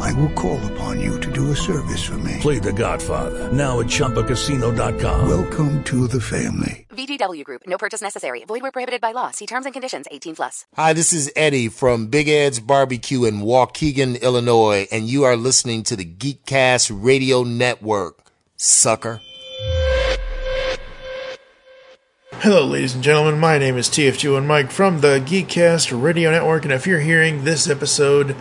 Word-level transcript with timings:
I 0.00 0.12
will 0.14 0.30
call 0.30 0.58
upon 0.72 1.00
you 1.00 1.20
to 1.20 1.30
do 1.30 1.50
a 1.50 1.56
service 1.56 2.02
for 2.02 2.18
me. 2.18 2.38
Play 2.40 2.58
The 2.58 2.72
Godfather 2.72 3.52
now 3.52 3.80
at 3.80 3.86
ChumbaCasino.com. 3.86 5.28
Welcome 5.28 5.84
to 5.84 6.08
the 6.08 6.20
family. 6.20 6.86
VGW 6.90 7.44
Group. 7.44 7.62
No 7.66 7.78
purchase 7.78 8.02
necessary. 8.02 8.44
Void 8.44 8.62
where 8.62 8.72
prohibited 8.72 9.00
by 9.00 9.12
law. 9.12 9.30
See 9.30 9.46
terms 9.46 9.66
and 9.66 9.72
conditions. 9.72 10.06
18 10.10 10.36
plus. 10.36 10.64
Hi, 10.76 10.92
this 10.92 11.12
is 11.12 11.32
Eddie 11.36 11.68
from 11.68 12.06
Big 12.08 12.28
Ed's 12.28 12.60
Barbecue 12.60 13.24
in 13.24 13.40
Waukegan, 13.40 14.20
Illinois, 14.20 14.86
and 14.90 15.06
you 15.06 15.24
are 15.24 15.36
listening 15.36 15.82
to 15.84 15.96
the 15.96 16.04
Geekcast 16.04 16.90
Radio 16.92 17.42
Network. 17.42 18.18
Sucker. 18.56 19.20
Hello, 22.32 22.64
ladies 22.66 22.94
and 22.94 23.04
gentlemen. 23.04 23.38
My 23.38 23.58
name 23.58 23.76
is 23.76 23.88
TFG 23.88 24.36
and 24.36 24.48
Mike 24.48 24.70
from 24.70 25.00
the 25.00 25.20
Geekcast 25.20 26.02
Radio 26.02 26.30
Network, 26.30 26.64
and 26.64 26.72
if 26.72 26.86
you're 26.86 27.00
hearing 27.00 27.44
this 27.44 27.68
episode, 27.68 28.34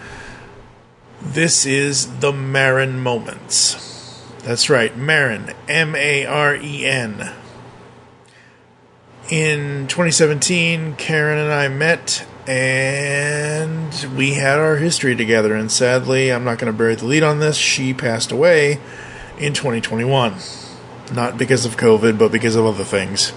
this 1.22 1.66
is 1.66 2.20
the 2.20 2.32
Maren 2.32 3.00
Moments. 3.00 4.24
That's 4.44 4.70
right, 4.70 4.96
Maren, 4.98 5.54
M 5.68 5.96
A 5.96 6.26
R 6.26 6.56
E 6.56 6.86
N. 6.86 7.34
In 9.30 9.88
2017, 9.88 10.96
Karen 10.96 11.38
and 11.38 11.54
I 11.54 11.68
met 11.68 12.26
and 12.48 13.94
we 14.18 14.34
had 14.34 14.58
our 14.58 14.78
history 14.78 15.16
together, 15.16 15.54
and 15.54 15.72
sadly, 15.72 16.32
I'm 16.32 16.44
not 16.44 16.58
going 16.58 16.72
to 16.72 16.78
bury 16.78 16.96
the 16.96 17.06
lead 17.06 17.22
on 17.22 17.40
this, 17.40 17.56
she 17.56 17.94
passed 17.94 18.32
away 18.32 18.80
in 19.38 19.54
2021. 19.54 20.36
Not 21.14 21.38
because 21.38 21.66
of 21.66 21.78
COVID, 21.78 22.18
but 22.18 22.32
because 22.32 22.56
of 22.56 22.66
other 22.66 22.84
things 22.84 23.34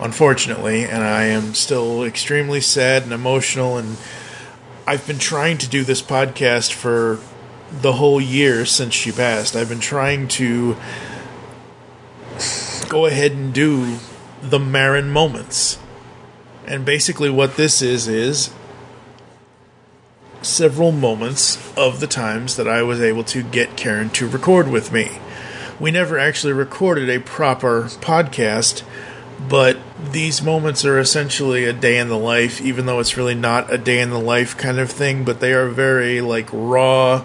unfortunately, 0.00 0.84
and 0.84 1.02
I 1.02 1.24
am 1.24 1.54
still 1.54 2.04
extremely 2.04 2.60
sad 2.60 3.02
and 3.02 3.12
emotional. 3.12 3.76
And 3.76 3.96
I've 4.88 5.06
been 5.06 5.18
trying 5.18 5.58
to 5.58 5.68
do 5.68 5.84
this 5.84 6.00
podcast 6.00 6.72
for 6.72 7.18
the 7.70 7.92
whole 7.92 8.22
year 8.22 8.64
since 8.64 8.94
she 8.94 9.12
passed. 9.12 9.54
I've 9.54 9.68
been 9.68 9.80
trying 9.80 10.28
to 10.28 10.78
go 12.88 13.04
ahead 13.04 13.32
and 13.32 13.52
do 13.52 13.98
the 14.40 14.58
Maren 14.58 15.10
moments. 15.10 15.78
And 16.66 16.86
basically, 16.86 17.28
what 17.28 17.56
this 17.56 17.82
is 17.82 18.08
is 18.08 18.48
several 20.40 20.90
moments 20.90 21.58
of 21.76 22.00
the 22.00 22.06
times 22.06 22.56
that 22.56 22.66
I 22.66 22.82
was 22.82 23.02
able 23.02 23.24
to 23.24 23.42
get 23.42 23.76
Karen 23.76 24.08
to 24.12 24.26
record 24.26 24.68
with 24.68 24.90
me. 24.90 25.18
We 25.78 25.90
never 25.90 26.18
actually 26.18 26.54
recorded 26.54 27.10
a 27.10 27.20
proper 27.20 27.82
podcast 28.00 28.84
but 29.38 29.76
these 30.02 30.40
moments 30.42 30.84
are 30.84 30.98
essentially 30.98 31.64
a 31.64 31.72
day 31.72 31.98
in 31.98 32.08
the 32.08 32.18
life 32.18 32.60
even 32.60 32.86
though 32.86 33.00
it's 33.00 33.16
really 33.16 33.34
not 33.34 33.72
a 33.72 33.78
day 33.78 34.00
in 34.00 34.10
the 34.10 34.18
life 34.18 34.56
kind 34.56 34.78
of 34.78 34.90
thing 34.90 35.24
but 35.24 35.40
they 35.40 35.52
are 35.52 35.68
very 35.68 36.20
like 36.20 36.48
raw 36.52 37.24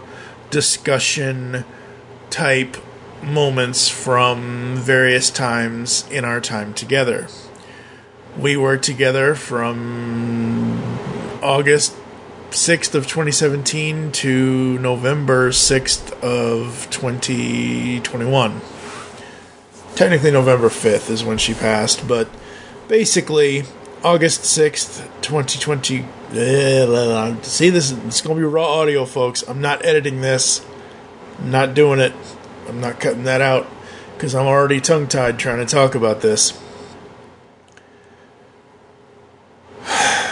discussion 0.49 1.63
type 2.29 2.77
moments 3.21 3.89
from 3.89 4.75
various 4.75 5.29
times 5.29 6.09
in 6.11 6.25
our 6.25 6.41
time 6.41 6.73
together. 6.73 7.27
We 8.37 8.57
were 8.57 8.77
together 8.77 9.35
from 9.35 10.81
august 11.43 11.95
6th 12.49 12.95
of 12.95 13.03
2017 13.05 14.11
to 14.11 14.79
november 14.79 15.49
6th 15.49 16.11
of 16.21 16.87
2021 16.89 18.61
technically 19.95 20.31
November 20.31 20.69
5th 20.69 21.09
is 21.09 21.23
when 21.23 21.37
she 21.37 21.53
passed, 21.53 22.07
but 22.07 22.27
basically 22.87 23.63
August 24.03 24.41
6th, 24.41 25.09
2020. 25.21 26.05
See, 27.43 27.69
this 27.69 27.91
it's 27.91 28.21
going 28.21 28.35
to 28.35 28.41
be 28.41 28.45
raw 28.45 28.81
audio, 28.81 29.05
folks. 29.05 29.43
I'm 29.47 29.61
not 29.61 29.85
editing 29.85 30.21
this. 30.21 30.65
I'm 31.39 31.51
not 31.51 31.73
doing 31.73 31.99
it. 31.99 32.13
I'm 32.67 32.81
not 32.81 32.99
cutting 32.99 33.23
that 33.23 33.41
out 33.41 33.67
because 34.15 34.35
I'm 34.35 34.47
already 34.47 34.79
tongue 34.79 35.07
tied 35.07 35.37
trying 35.39 35.65
to 35.65 35.65
talk 35.65 35.95
about 35.95 36.21
this. 36.21 36.59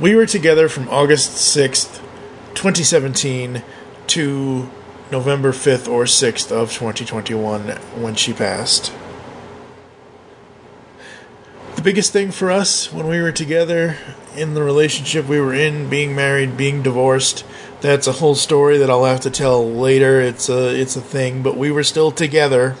We 0.00 0.14
were 0.14 0.24
together 0.24 0.70
from 0.70 0.88
August 0.88 1.32
6th, 1.32 2.00
2017 2.54 3.62
to 4.06 4.70
November 5.10 5.52
5th 5.52 5.88
or 5.88 6.04
6th 6.04 6.50
of 6.50 6.72
2021 6.72 7.68
when 8.00 8.14
she 8.14 8.32
passed. 8.32 8.94
The 11.80 11.84
biggest 11.84 12.12
thing 12.12 12.30
for 12.30 12.50
us 12.50 12.92
when 12.92 13.08
we 13.08 13.22
were 13.22 13.32
together 13.32 13.96
in 14.36 14.52
the 14.52 14.62
relationship 14.62 15.26
we 15.26 15.40
were 15.40 15.54
in, 15.54 15.88
being 15.88 16.14
married, 16.14 16.58
being 16.58 16.82
divorced, 16.82 17.42
that's 17.80 18.06
a 18.06 18.12
whole 18.12 18.34
story 18.34 18.76
that 18.76 18.90
I'll 18.90 19.06
have 19.06 19.20
to 19.20 19.30
tell 19.30 19.66
later. 19.66 20.20
It's 20.20 20.50
a 20.50 20.78
it's 20.78 20.94
a 20.96 21.00
thing, 21.00 21.42
but 21.42 21.56
we 21.56 21.70
were 21.70 21.82
still 21.82 22.10
together. 22.10 22.76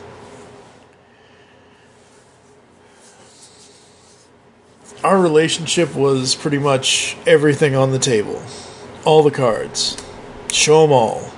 Our 5.02 5.18
relationship 5.18 5.94
was 5.94 6.34
pretty 6.34 6.58
much 6.58 7.16
everything 7.26 7.74
on 7.74 7.92
the 7.92 7.98
table. 7.98 8.42
All 9.06 9.22
the 9.22 9.30
cards. 9.30 9.96
Show 10.52 10.82
them 10.82 10.92
all 10.92 11.32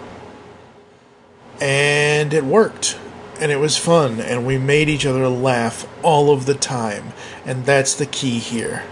and 1.61 2.35
it 2.35 2.43
worked 2.43 2.99
and 3.43 3.51
it 3.51 3.59
was 3.59 3.77
fun 3.77 4.21
and 4.21 4.47
we 4.47 4.57
made 4.57 4.89
each 4.89 5.05
other 5.05 5.27
laugh 5.27 5.85
all 6.05 6.31
of 6.31 6.47
the 6.47 6.55
time 6.55 7.13
and 7.45 7.67
that's 7.67 7.93
the 7.95 8.07
key 8.07 8.39
here. 8.39 8.85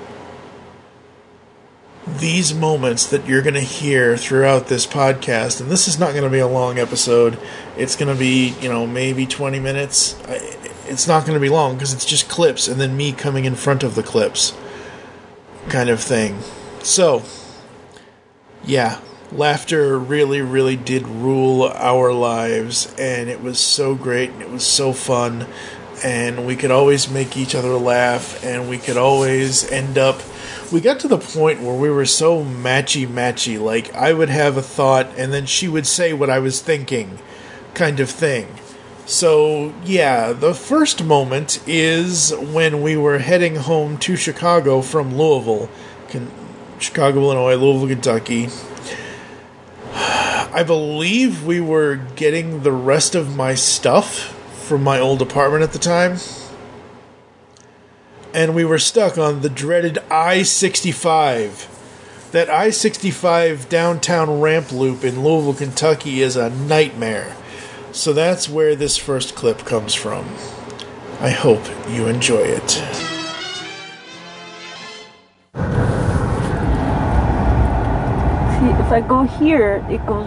These 2.05 2.53
moments 2.53 3.07
that 3.07 3.29
you're 3.29 3.43
going 3.43 3.55
to 3.55 3.61
hear 3.61 4.17
throughout 4.17 4.67
this 4.67 4.89
podcast 4.89 5.61
and 5.61 5.71
this 5.71 5.87
is 5.87 6.01
not 6.01 6.11
going 6.11 6.25
to 6.25 6.31
be 6.31 6.41
a 6.41 6.49
long 6.49 6.81
episode 6.81 7.39
it's 7.77 7.95
going 7.95 8.13
to 8.13 8.19
be 8.19 8.49
you 8.61 8.69
know 8.69 8.89
maybe 8.89 9.25
20 9.25 9.61
minutes 9.61 10.21
it's 10.87 11.07
not 11.07 11.25
going 11.25 11.35
to 11.35 11.41
be 11.41 11.49
long 11.49 11.75
because 11.75 11.93
it's 11.93 12.05
just 12.05 12.29
clips 12.29 12.67
and 12.67 12.81
then 12.81 12.97
me 12.97 13.13
coming 13.13 13.45
in 13.45 13.55
front 13.55 13.85
of 13.85 13.95
the 13.95 14.03
clips 14.03 14.53
kind 15.69 15.89
of 15.89 16.01
thing. 16.01 16.41
So 16.83 17.23
yeah 18.65 19.01
laughter 19.33 19.99
really, 19.99 20.41
really 20.41 20.77
did 20.77 21.07
rule 21.07 21.65
our 21.75 22.13
lives, 22.13 22.93
and 22.99 23.29
it 23.29 23.43
was 23.43 23.59
so 23.59 23.95
great, 23.95 24.31
and 24.31 24.43
it 24.43 24.51
was 24.51 24.67
so 24.67 24.93
fun, 24.93 25.47
and 26.05 26.47
we 26.47 26.57
could 26.57 26.71
always 26.71 27.11
make 27.11 27.37
each 27.37 27.55
other 27.55 27.75
laugh, 27.75 28.43
and 28.45 28.69
we 28.69 28.79
could 28.79 28.97
always 28.97 29.71
end 29.71 29.99
up. 29.99 30.21
We 30.73 30.81
got 30.81 31.01
to 31.01 31.09
the 31.09 31.19
point 31.19 31.61
where 31.61 31.75
we 31.75 31.91
were 31.91 32.07
so 32.07 32.45
matchy 32.45 33.07
matchy, 33.07 33.61
like 33.61 33.95
I 33.95 34.13
would 34.13 34.31
have 34.31 34.57
a 34.57 34.63
thought, 34.63 35.09
and 35.17 35.33
then 35.33 35.47
she 35.47 35.69
would 35.69 35.87
say 35.87 36.13
what 36.13 36.31
I 36.31 36.39
was 36.39 36.61
thinking, 36.61 37.19
kind 37.75 38.01
of 38.01 38.11
thing. 38.11 38.49
So, 39.07 39.75
yeah, 39.85 40.33
the 40.33 40.55
first 40.55 41.03
moment 41.03 41.61
is 41.67 42.33
when 42.37 42.81
we 42.81 42.97
were 42.97 43.19
heading 43.19 43.57
home 43.57 43.99
to 43.99 44.15
Chicago 44.15 44.83
from 44.83 45.17
Louisville, 45.17 45.69
Chicago, 46.79 47.21
Illinois, 47.21 47.57
Louisville, 47.57 47.89
Kentucky, 47.89 48.49
I 50.53 50.65
believe 50.65 51.45
we 51.45 51.61
were 51.61 51.97
getting 52.17 52.63
the 52.63 52.73
rest 52.73 53.15
of 53.15 53.37
my 53.37 53.55
stuff 53.55 54.37
from 54.67 54.83
my 54.83 54.99
old 54.99 55.23
apartment 55.23 55.63
at 55.63 55.73
the 55.73 55.79
time. 55.79 56.17
And 58.35 58.55
we 58.55 58.65
were 58.65 58.79
stuck 58.79 59.17
on 59.17 59.43
the 59.43 59.49
dreaded 59.49 59.99
I 60.11 60.43
65. 60.43 61.69
That 62.33 62.51
I 62.51 62.71
65 62.71 63.69
downtown 63.69 64.41
ramp 64.41 64.73
loop 64.73 65.05
in 65.05 65.23
Louisville, 65.23 65.55
Kentucky 65.55 66.21
is 66.21 66.37
a 66.37 66.51
nightmare. 66.51 67.37
So 67.93 68.13
that's 68.13 68.49
where 68.49 68.75
this 68.75 68.97
first 68.97 69.37
clip 69.37 69.61
comes 69.61 69.95
from. 69.95 70.25
I 71.21 71.31
hope 71.31 71.65
you 71.89 72.07
enjoy 72.07 72.43
it. 72.43 73.10
If 78.91 78.95
I 79.05 79.07
go 79.07 79.23
here, 79.23 79.87
it 79.89 80.05
goes 80.05 80.27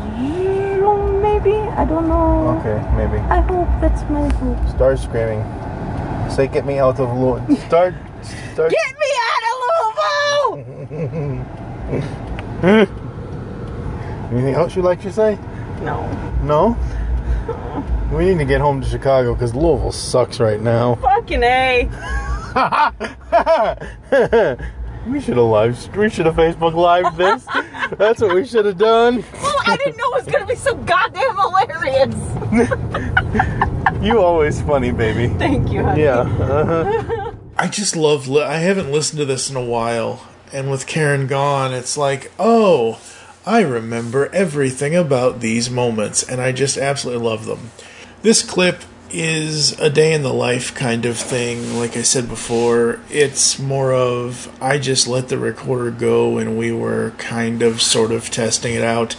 maybe. 1.21 1.51
I 1.51 1.83
don't 1.83 2.07
know. 2.07 2.57
Okay, 2.59 2.79
maybe. 2.95 3.17
I 3.27 3.41
hope 3.41 3.67
that's 3.81 4.09
my 4.09 4.29
hope. 4.35 4.69
Start 4.69 4.99
screaming. 4.99 5.43
Say, 6.29 6.47
"Get 6.47 6.65
me 6.65 6.79
out 6.79 6.97
of 6.97 7.11
Louisville." 7.11 7.57
Start. 7.67 7.93
Start. 8.53 8.71
Get 8.71 8.95
me 9.03 9.11
out 9.27 9.43
of 9.49 9.55
Louisville. 10.47 10.87
Anything 14.31 14.55
else 14.55 14.77
you'd 14.77 14.85
like 14.85 15.01
to 15.01 15.11
say? 15.11 15.37
No. 15.81 16.07
No. 16.43 16.77
We 18.13 18.23
need 18.23 18.37
to 18.37 18.45
get 18.45 18.61
home 18.61 18.79
to 18.79 18.87
Chicago 18.87 19.33
because 19.33 19.53
Louisville 19.53 19.91
sucks 19.91 20.39
right 20.39 20.61
now. 20.61 20.95
Fucking 20.95 21.43
A. 21.43 21.89
We 25.07 25.19
should 25.19 25.37
have 25.37 25.45
live. 25.45 25.95
We 25.97 26.09
should 26.09 26.25
have 26.25 26.35
Facebook 26.35 26.73
Live 26.73 27.17
this. 27.17 27.45
That's 27.97 28.21
what 28.21 28.33
we 28.33 28.45
should 28.45 28.65
have 28.65 28.77
done. 28.77 29.23
Well, 29.41 29.55
I 29.65 29.75
didn't 29.77 29.97
know 29.97 30.05
it 30.15 30.25
was 30.25 30.33
gonna 30.33 30.45
be 30.45 30.55
so 30.55 30.75
goddamn 30.75 31.35
hilarious. 31.35 32.15
You 34.03 34.19
always 34.21 34.61
funny, 34.61 34.91
baby. 34.91 35.33
Thank 35.37 35.71
you, 35.71 35.81
honey. 35.81 36.03
Yeah. 36.03 36.19
Uh-huh. 36.19 37.31
I 37.57 37.69
just 37.69 37.95
love. 37.95 38.27
Li- 38.27 38.43
I 38.43 38.57
haven't 38.57 38.91
listened 38.91 39.19
to 39.19 39.25
this 39.25 39.49
in 39.49 39.55
a 39.55 39.63
while, 39.63 40.27
and 40.51 40.69
with 40.69 40.87
Karen 40.87 41.25
gone, 41.25 41.73
it's 41.73 41.95
like, 41.95 42.29
oh, 42.37 42.99
I 43.45 43.61
remember 43.61 44.27
everything 44.33 44.93
about 44.93 45.39
these 45.39 45.69
moments, 45.69 46.21
and 46.21 46.41
I 46.41 46.51
just 46.51 46.77
absolutely 46.77 47.23
love 47.25 47.45
them. 47.45 47.71
This 48.23 48.43
clip 48.43 48.81
is 49.13 49.79
a 49.79 49.89
day 49.89 50.13
in 50.13 50.23
the 50.23 50.33
life 50.33 50.73
kind 50.73 51.05
of 51.05 51.17
thing. 51.17 51.77
Like 51.77 51.95
I 51.95 52.01
said 52.01 52.27
before, 52.27 52.99
it's 53.09 53.59
more 53.59 53.93
of 53.93 54.51
I 54.61 54.79
just 54.79 55.07
let 55.07 55.29
the 55.29 55.37
recorder 55.37 55.91
go, 55.91 56.37
and 56.37 56.57
we 56.57 56.71
were 56.71 57.11
kind 57.17 57.61
of 57.61 57.81
sort 57.81 58.11
of 58.11 58.29
testing 58.29 58.73
it 58.73 58.83
out. 58.83 59.15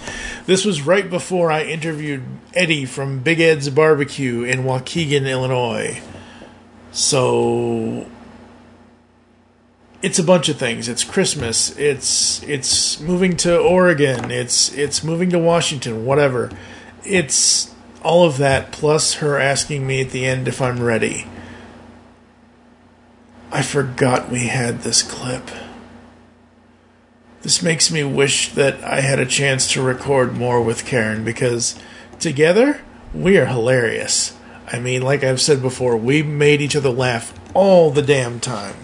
This 0.46 0.64
was 0.64 0.82
right 0.82 1.08
before 1.08 1.50
I 1.50 1.62
interviewed 1.62 2.25
Eddie 2.52 2.85
from 2.85 3.20
Big 3.20 3.41
Ed's 3.41 3.70
Barbecue 3.70 4.43
in 4.43 4.64
Waukegan, 4.64 5.31
Illinois. 5.31 6.02
So 6.91 8.06
it's 10.02 10.19
a 10.19 10.25
bunch 10.25 10.49
of 10.49 10.58
things. 10.58 10.88
It's 10.88 11.02
Christmas. 11.02 11.76
It's 11.79 12.43
it's 12.43 13.00
moving 13.00 13.37
to 13.38 13.58
Oregon. 13.58 14.31
It's 14.31 14.73
it's 14.75 15.02
moving 15.02 15.31
to 15.31 15.38
Washington. 15.38 16.05
Whatever. 16.05 16.50
It's 17.05 17.74
all 18.05 18.25
of 18.25 18.37
that 18.39 18.71
plus 18.71 19.15
her 19.15 19.39
asking 19.39 19.87
me 19.87 20.03
at 20.03 20.11
the 20.11 20.27
end 20.27 20.47
if 20.47 20.61
I'm 20.61 20.83
ready. 20.83 21.27
I 23.51 23.62
forgot 23.62 24.31
we 24.31 24.47
had 24.47 24.81
this 24.81 25.03
clip. 25.03 25.49
This 27.43 27.62
makes 27.62 27.91
me 27.91 28.05
wish 28.05 28.51
that 28.53 28.83
I 28.85 29.01
had 29.01 29.21
a 29.21 29.27
chance 29.27 29.71
to 29.73 29.83
record 29.83 30.35
more 30.35 30.62
with 30.62 30.87
Karen 30.87 31.25
because 31.25 31.79
together 32.19 32.81
we 33.12 33.39
are 33.39 33.47
hilarious. 33.47 34.37
I 34.73 34.81
mean, 34.81 35.03
like 35.03 35.23
I've 35.23 35.41
said 35.41 35.62
before, 35.62 35.97
we 35.97 36.23
made 36.23 36.61
each 36.61 36.75
other 36.75 36.91
laugh 36.91 37.39
all 37.55 37.91
the 37.91 38.03
damn 38.03 38.41
time. 38.41 38.77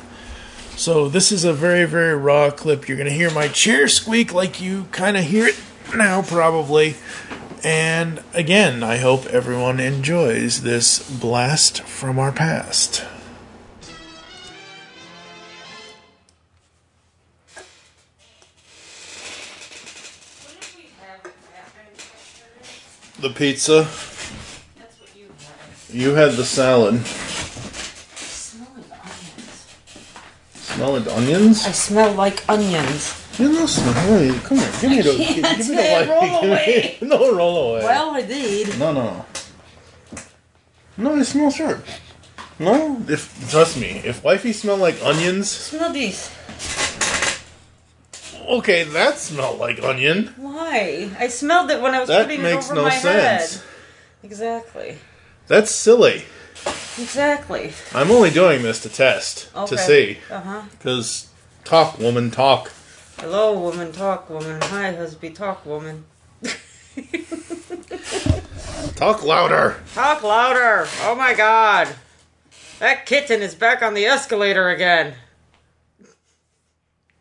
So 0.77 1.09
this 1.09 1.33
is 1.33 1.45
a 1.45 1.53
very, 1.53 1.85
very 1.85 2.17
raw 2.17 2.51
clip. 2.51 2.89
You're 2.89 2.97
gonna 2.97 3.11
hear 3.11 3.31
my 3.31 3.49
chair 3.49 3.89
squeak 3.89 4.33
like 4.33 4.61
you 4.61 4.85
kind 4.93 5.17
of 5.17 5.25
hear 5.25 5.47
it 5.47 5.61
now, 5.97 6.23
probably. 6.23 6.97
And 7.63 8.23
again, 8.33 8.83
I 8.83 8.97
hope 8.97 9.27
everyone 9.27 9.81
enjoys 9.81 10.63
this 10.63 10.99
blast 11.11 11.83
from 11.83 12.19
our 12.19 12.33
past. 12.33 13.05
The 23.21 23.29
pizza. 23.29 23.87
You 25.93 26.15
had 26.15 26.33
the 26.33 26.45
salad. 26.45 27.05
Smell 30.55 30.93
like 30.93 31.07
onions? 31.09 31.67
I 31.67 31.73
smell 31.73 32.15
like 32.15 32.49
onions. 32.49 33.20
You 33.41 33.53
know, 33.53 33.67
smell. 33.67 33.93
Hey, 33.95 34.39
come 34.45 34.59
here. 34.59 34.73
Give 34.81 34.91
me 34.91 35.01
the. 35.01 35.17
can't. 35.17 35.57
Give 35.59 35.69
me 35.71 35.77
the 35.77 36.07
Roll 36.09 36.31
light. 36.33 36.45
away. 36.45 36.99
no, 37.01 37.35
roll 37.35 37.71
away. 37.73 37.85
Well, 37.85 38.11
I 38.11 38.23
did. 38.23 38.79
No, 38.79 38.93
no, 38.93 39.03
no. 39.03 39.27
No, 40.99 41.17
it 41.17 41.25
smells 41.25 41.57
sharp. 41.57 41.85
No, 42.59 43.03
if 43.09 43.51
trust 43.51 43.79
me, 43.79 44.03
if 44.05 44.23
wifey 44.23 44.53
smell 44.53 44.77
like 44.77 44.97
onions, 45.03 45.49
Smell 45.51 45.91
these. 45.95 46.31
okay, 48.47 48.85
that 48.85 49.17
smelled 49.19 49.59
like 49.59 49.83
onion. 49.83 50.35
Why? 50.37 51.11
I 51.19 51.29
smelled 51.29 51.71
it 51.71 51.81
when 51.81 51.95
I 51.95 52.01
was 52.01 52.09
That 52.09 52.27
putting 52.27 52.45
it 52.45 52.53
over 52.53 52.75
no 52.75 52.83
my 52.83 52.91
sense. 52.99 53.55
head. 53.55 53.63
Exactly. 54.23 54.99
That's 55.47 55.71
silly. 55.71 56.25
Exactly. 56.99 57.73
I'm 57.95 58.11
only 58.11 58.29
doing 58.31 58.63
this 58.63 58.81
to 58.83 58.91
test 58.91 59.49
Okay. 59.57 59.77
to 59.77 59.79
see, 59.79 60.19
Uh 60.31 60.41
huh. 60.41 60.63
because 60.73 61.29
talk, 61.65 61.99
woman, 61.99 62.31
talk. 62.31 62.71
Hello, 63.21 63.53
woman. 63.53 63.93
Talk, 63.93 64.31
woman. 64.31 64.59
Hi, 64.63 64.93
husband. 64.93 65.37
Talk, 65.37 65.67
woman. 65.67 66.07
Talk 68.97 69.23
louder. 69.23 69.77
Talk 69.95 70.23
louder. 70.23 70.87
Oh 71.03 71.15
my 71.15 71.35
god. 71.35 71.89
That 72.79 73.05
kitten 73.05 73.43
is 73.43 73.55
back 73.55 73.83
on 73.83 73.93
the 73.93 74.07
escalator 74.07 74.71
again. 74.71 75.17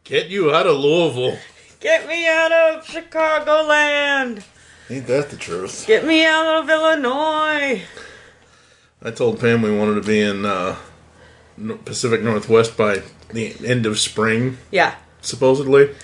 Get 0.05 0.29
you 0.29 0.55
out 0.55 0.67
of 0.67 0.77
Louisville. 0.77 1.37
Get 1.81 2.07
me 2.07 2.25
out 2.25 2.53
of 2.53 2.85
Chicagoland. 2.85 4.43
Ain't 4.89 5.07
that 5.07 5.29
the 5.29 5.35
truth? 5.35 5.83
Get 5.85 6.05
me 6.05 6.25
out 6.25 6.63
of 6.63 6.69
Illinois. 6.69 7.81
I 9.01 9.11
told 9.11 9.41
Pam 9.41 9.61
we 9.61 9.77
wanted 9.77 9.95
to 9.95 10.07
be 10.07 10.21
in 10.21 10.45
uh, 10.45 10.77
Pacific 11.83 12.21
Northwest 12.21 12.77
by 12.77 13.01
the 13.33 13.53
end 13.67 13.85
of 13.85 13.99
spring. 13.99 14.57
Yeah. 14.71 14.95
Supposedly. 15.21 15.95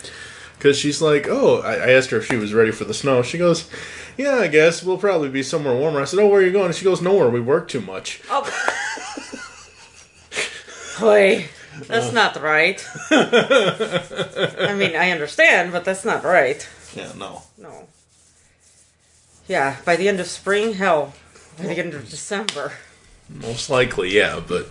Because 0.57 0.77
she's 0.77 1.01
like, 1.01 1.27
oh, 1.27 1.61
I, 1.61 1.75
I 1.75 1.89
asked 1.91 2.09
her 2.11 2.17
if 2.17 2.27
she 2.27 2.37
was 2.37 2.53
ready 2.53 2.71
for 2.71 2.85
the 2.85 2.93
snow. 2.93 3.21
She 3.21 3.37
goes, 3.37 3.69
yeah, 4.17 4.35
I 4.35 4.47
guess 4.47 4.83
we'll 4.83 4.97
probably 4.97 5.29
be 5.29 5.43
somewhere 5.43 5.75
warmer. 5.75 6.01
I 6.01 6.05
said, 6.05 6.19
oh, 6.19 6.27
where 6.27 6.39
are 6.41 6.43
you 6.43 6.51
going? 6.51 6.67
And 6.67 6.75
she 6.75 6.85
goes, 6.85 7.01
nowhere. 7.01 7.29
We 7.29 7.41
work 7.41 7.67
too 7.67 7.81
much. 7.81 8.21
Oh. 8.29 8.43
Boy, 10.99 11.49
that's 11.87 12.13
not 12.13 12.41
right. 12.41 12.85
I 13.11 14.73
mean, 14.77 14.95
I 14.95 15.11
understand, 15.11 15.73
but 15.73 15.83
that's 15.83 16.05
not 16.05 16.23
right. 16.23 16.67
Yeah, 16.95 17.11
no. 17.17 17.43
No. 17.57 17.87
Yeah, 19.47 19.75
by 19.83 19.97
the 19.97 20.07
end 20.07 20.21
of 20.21 20.27
spring, 20.27 20.75
hell, 20.75 21.13
by 21.57 21.65
the 21.65 21.77
end 21.77 21.93
of 21.93 22.09
December. 22.09 22.71
Most 23.29 23.69
likely, 23.69 24.15
yeah, 24.15 24.41
but 24.47 24.69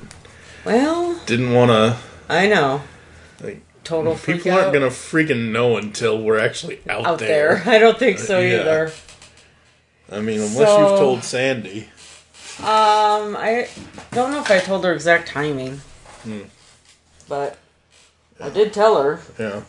Well, 0.64 1.20
didn't 1.26 1.52
want 1.52 1.70
to. 1.70 1.98
I 2.28 2.46
know. 2.48 2.82
Like, 3.42 3.62
Total 3.84 4.14
people 4.16 4.50
aren't 4.52 4.68
out 4.68 4.72
gonna 4.72 4.86
freaking 4.86 5.52
know 5.52 5.76
until 5.76 6.20
we're 6.20 6.38
actually 6.38 6.80
out, 6.88 7.06
out 7.06 7.18
there. 7.18 7.56
there. 7.56 7.62
I 7.74 7.78
don't 7.78 7.98
think 7.98 8.18
so 8.18 8.40
Yeah. 8.40 8.60
either. 8.60 8.92
I 10.10 10.20
mean, 10.20 10.40
unless 10.40 10.54
So- 10.68 10.88
you've 10.90 10.98
told 10.98 11.22
Sandy. 11.24 11.88
Um, 12.60 13.36
I 13.36 13.68
don't 14.12 14.30
know 14.30 14.40
if 14.40 14.50
I 14.50 14.60
told 14.60 14.84
her 14.84 14.92
exact 14.92 15.28
timing, 15.28 15.80
Hmm. 16.22 16.42
but 17.28 17.58
I 18.40 18.48
did 18.48 18.72
tell 18.72 19.02
her 19.02 19.20
Yeah. 19.38 19.62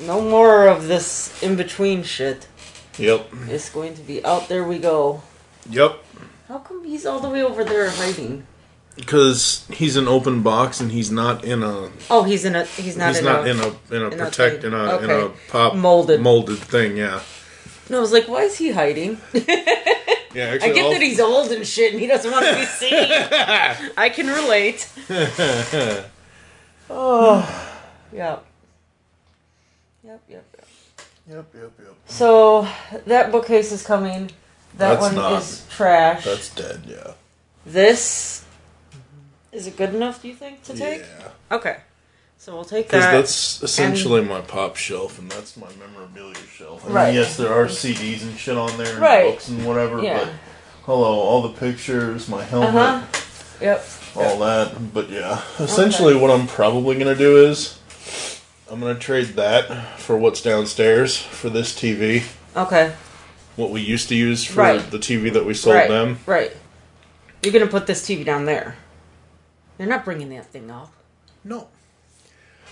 no 0.00 0.20
more 0.20 0.66
of 0.66 0.88
this 0.88 1.40
in 1.42 1.54
between 1.56 2.02
shit. 2.02 2.46
Yep. 2.98 3.28
It's 3.48 3.68
going 3.70 3.94
to 3.94 4.00
be 4.02 4.24
out 4.24 4.48
there 4.48 4.64
we 4.64 4.78
go. 4.78 5.22
Yep. 5.70 6.02
How 6.48 6.58
come 6.58 6.84
he's 6.84 7.06
all 7.06 7.20
the 7.20 7.28
way 7.28 7.42
over 7.42 7.62
there 7.64 7.90
hiding? 7.90 8.46
Because 8.96 9.66
he's 9.70 9.96
an 9.96 10.08
open 10.08 10.42
box 10.42 10.80
and 10.80 10.90
he's 10.90 11.10
not 11.10 11.44
in 11.44 11.62
a. 11.62 11.90
Oh, 12.10 12.22
he's 12.22 12.44
in 12.46 12.56
a. 12.56 12.64
He's 12.64 12.96
not 12.96 13.08
he's 13.08 13.18
in 13.18 13.24
not 13.26 13.46
a. 13.46 13.50
in 13.50 13.60
a 13.60 13.66
in 13.94 14.02
a 14.02 14.08
in 14.10 14.18
protect 14.18 14.62
thing. 14.62 14.72
in 14.72 14.78
a 14.78 14.98
in 14.98 15.10
a 15.10 15.28
pop 15.48 15.74
Molded. 15.74 16.20
molded 16.22 16.58
thing. 16.58 16.96
Yeah. 16.96 17.20
No, 17.90 17.98
I 17.98 18.00
was 18.00 18.12
like, 18.12 18.26
why 18.26 18.42
is 18.42 18.56
he 18.56 18.70
hiding? 18.70 19.18
Yeah. 19.32 19.42
I 20.36 20.40
Actually, 20.54 20.72
get 20.74 20.84
all- 20.84 20.90
that 20.92 21.02
he's 21.02 21.20
old 21.20 21.50
and 21.52 21.66
shit, 21.66 21.92
and 21.92 22.00
he 22.00 22.06
doesn't 22.06 22.30
want 22.30 22.44
to 22.46 22.54
be 22.54 22.64
seen. 22.64 22.92
I 23.96 24.08
can 24.12 24.26
relate. 24.28 24.88
oh, 26.90 27.74
yep. 28.12 28.44
Yep, 30.04 30.22
yep, 30.28 30.44
yep. 30.56 30.66
Yep. 31.28 31.46
Yep. 31.54 31.72
Yep. 31.78 31.94
So 32.06 32.68
that 33.06 33.32
bookcase 33.32 33.72
is 33.72 33.82
coming. 33.84 34.30
That 34.78 34.90
That's 34.90 35.00
one 35.00 35.14
not- 35.14 35.42
is 35.42 35.66
trash. 35.70 36.24
That's 36.24 36.54
dead. 36.54 36.82
Yeah. 36.86 37.12
This 37.64 38.35
is 39.56 39.66
it 39.66 39.76
good 39.76 39.94
enough? 39.94 40.20
Do 40.22 40.28
you 40.28 40.34
think 40.34 40.62
to 40.64 40.74
take? 40.74 41.00
Yeah. 41.00 41.56
Okay, 41.56 41.78
so 42.38 42.54
we'll 42.54 42.64
take 42.64 42.88
that. 42.90 42.98
Because 42.98 43.04
that. 43.04 43.12
that's 43.12 43.62
essentially 43.62 44.22
my 44.22 44.42
pop 44.42 44.76
shelf, 44.76 45.18
and 45.18 45.30
that's 45.30 45.56
my 45.56 45.68
memorabilia 45.80 46.34
shelf. 46.54 46.84
I 46.84 46.88
mean, 46.88 46.94
Right. 46.94 47.14
yes, 47.14 47.36
there 47.36 47.52
are 47.52 47.66
CDs 47.66 48.22
and 48.22 48.38
shit 48.38 48.56
on 48.58 48.76
there, 48.76 48.92
and 48.92 48.98
Right. 49.00 49.30
books 49.32 49.48
and 49.48 49.64
whatever. 49.66 50.02
Yeah. 50.02 50.18
But 50.18 50.28
hello, 50.84 51.12
all 51.18 51.42
the 51.42 51.58
pictures, 51.58 52.28
my 52.28 52.44
helmet, 52.44 52.68
Uh 52.74 53.00
huh. 53.00 53.02
Yep. 53.60 53.88
all 54.16 54.38
that. 54.40 54.92
But 54.92 55.08
yeah, 55.08 55.40
essentially, 55.58 56.14
what 56.14 56.30
I'm 56.30 56.46
probably 56.46 56.96
gonna 56.98 57.14
do 57.14 57.38
is 57.46 57.78
I'm 58.70 58.80
gonna 58.80 58.94
trade 58.94 59.36
that 59.36 59.98
for 59.98 60.16
what's 60.18 60.42
downstairs 60.42 61.16
for 61.16 61.48
this 61.48 61.72
TV. 61.74 62.24
Okay. 62.54 62.92
What 63.56 63.70
we 63.70 63.80
used 63.80 64.08
to 64.10 64.14
use 64.14 64.44
for 64.44 64.60
Right. 64.60 64.90
the 64.90 64.98
TV 64.98 65.30
that 65.30 65.46
we 65.46 65.54
sold 65.54 65.76
right. 65.76 65.88
them. 65.88 66.18
Right. 66.26 66.52
You're 67.42 67.52
gonna 67.54 67.66
put 67.68 67.86
this 67.86 68.02
TV 68.06 68.22
down 68.24 68.44
there. 68.44 68.76
They're 69.78 69.86
not 69.86 70.04
bringing 70.04 70.30
that 70.30 70.46
thing 70.46 70.70
up. 70.70 70.92
No. 71.44 71.68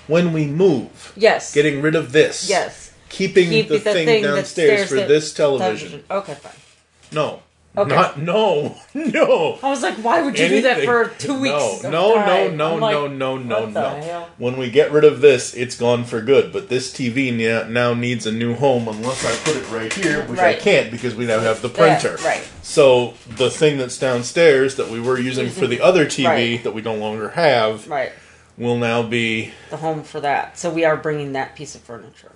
When 0.06 0.32
we 0.32 0.46
move, 0.46 1.12
Yes. 1.16 1.54
getting 1.54 1.80
rid 1.80 1.94
of 1.94 2.12
this. 2.12 2.48
Yes. 2.48 2.92
Keeping 3.08 3.48
Keep 3.48 3.68
the, 3.68 3.74
the 3.74 3.80
thing, 3.80 4.06
thing 4.06 4.22
downstairs 4.24 4.88
for 4.88 4.96
this 4.96 5.32
television. 5.32 6.04
Okay, 6.10 6.34
fine. 6.34 6.52
No, 7.12 7.42
Okay. 7.76 7.92
Not 7.92 8.20
no 8.20 8.76
no. 8.94 9.58
I 9.60 9.68
was 9.68 9.82
like, 9.82 9.96
why 9.96 10.22
would 10.22 10.38
you 10.38 10.48
do 10.48 10.62
that 10.62 10.84
for 10.84 11.08
two 11.18 11.40
weeks? 11.40 11.82
No, 11.82 11.90
no, 11.90 12.48
no, 12.48 12.50
no, 12.50 12.74
like, 12.76 12.92
no, 12.94 13.06
no, 13.08 13.36
no, 13.38 13.66
no. 13.66 13.88
hell? 14.00 14.28
When 14.38 14.56
we 14.56 14.70
get 14.70 14.92
rid 14.92 15.02
of 15.02 15.20
this, 15.20 15.54
it's 15.54 15.76
gone 15.76 16.04
for 16.04 16.20
good. 16.20 16.52
But 16.52 16.68
this 16.68 16.92
TV 16.92 17.32
now, 17.68 17.92
needs 17.94 18.26
a 18.26 18.32
new 18.32 18.54
home 18.54 18.86
unless 18.86 19.24
I 19.24 19.34
put 19.44 19.56
it 19.60 19.68
right 19.72 19.92
here, 19.92 20.24
which 20.26 20.38
I 20.38 20.54
can't 20.54 20.92
because 20.92 21.16
we 21.16 21.26
now 21.26 21.40
have 21.40 21.62
the 21.62 21.68
printer. 21.68 22.16
right. 22.24 22.48
So 22.62 23.14
the 23.28 23.50
thing 23.50 23.76
that's 23.76 23.98
downstairs 23.98 24.76
that 24.76 24.88
we 24.88 25.00
were 25.00 25.18
using 25.18 25.48
for 25.50 25.66
the 25.66 25.80
other 25.80 26.06
TV 26.06 26.26
Right. 26.28 26.62
that 26.62 26.74
we 26.74 26.82
no 26.82 26.94
longer 26.94 27.30
have 27.30 27.88
Right. 27.88 28.12
will 28.56 28.78
now 28.78 29.02
be. 29.02 29.52
the 29.70 29.78
home 29.78 30.04
for 30.04 30.20
that. 30.20 30.56
So 30.58 30.70
we 30.70 30.84
are 30.84 30.96
bringing 30.96 31.32
that 31.32 31.56
piece 31.56 31.74
of 31.74 31.80
furniture. 31.80 32.30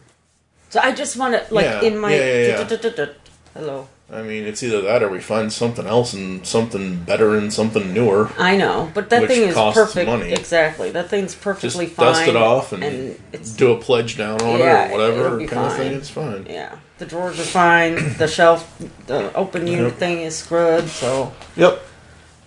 So 0.70 0.80
I 0.82 0.92
just 0.92 1.16
want 1.16 1.34
to, 1.34 1.54
like, 1.54 1.64
Yeah, 1.64 1.82
in 1.82 1.96
my. 1.96 2.14
yeah. 2.14 3.14
Hello. 3.54 3.88
I 4.10 4.22
mean, 4.22 4.44
it's 4.46 4.62
either 4.62 4.80
that 4.82 5.02
or 5.02 5.10
we 5.10 5.20
find 5.20 5.52
something 5.52 5.86
else 5.86 6.14
and 6.14 6.46
something 6.46 6.96
better 7.04 7.36
and 7.36 7.52
something 7.52 7.92
newer. 7.92 8.30
I 8.38 8.56
know, 8.56 8.90
but 8.94 9.10
that 9.10 9.28
thing 9.28 9.42
is 9.48 9.54
costs 9.54 9.78
perfect. 9.78 10.08
money. 10.08 10.32
Exactly. 10.32 10.90
That 10.90 11.10
thing's 11.10 11.32
Just 11.34 11.42
perfectly 11.44 11.86
fine. 11.86 12.06
dust 12.06 12.28
it 12.28 12.36
off 12.36 12.72
and, 12.72 13.18
it's 13.32 13.52
do 13.52 13.72
a 13.72 13.78
pledge 13.78 14.16
down 14.16 14.40
on 14.40 14.58
Yeah, 14.60 14.86
it 14.86 14.92
or 14.92 14.92
whatever 14.96 15.46
kind 15.46 15.66
of 15.66 15.76
thing. 15.76 15.92
It's 15.92 16.08
fine. 16.08 16.46
yeah. 16.48 16.76
The 16.96 17.04
drawers 17.04 17.38
are 17.38 17.42
fine. 17.44 18.16
The 18.16 18.26
shelf, 18.38 18.82
the 19.06 19.30
open 19.34 19.66
unit 19.66 19.84
Yep. 19.90 19.98
thing 19.98 20.20
is 20.22 20.42
good. 20.42 20.88
So 20.88 21.32
Yep. 21.56 21.82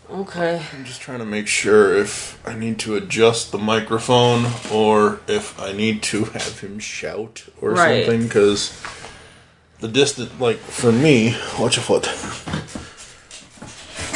okay. 0.09 0.63
I'm 0.73 0.83
just 0.83 0.99
trying 1.01 1.19
to 1.19 1.25
make 1.25 1.45
sure 1.47 1.95
if 1.95 2.39
I 2.47 2.55
need 2.55 2.79
to 2.79 2.95
adjust 2.95 3.51
the 3.51 3.59
microphone 3.59 4.47
or 4.71 5.19
if 5.27 5.59
I 5.61 5.73
need 5.73 6.01
to 6.03 6.23
have 6.33 6.59
him 6.59 6.79
shout 6.79 7.43
or 7.61 7.69
Right. 7.71 8.05
something 8.07 8.23
because 8.23 8.71
the 9.81 9.87
distance, 9.87 10.31
like 10.39 10.57
for 10.57 10.91
me, 10.91 11.35
watch 11.59 11.75
your 11.75 11.83
foot. 11.83 12.05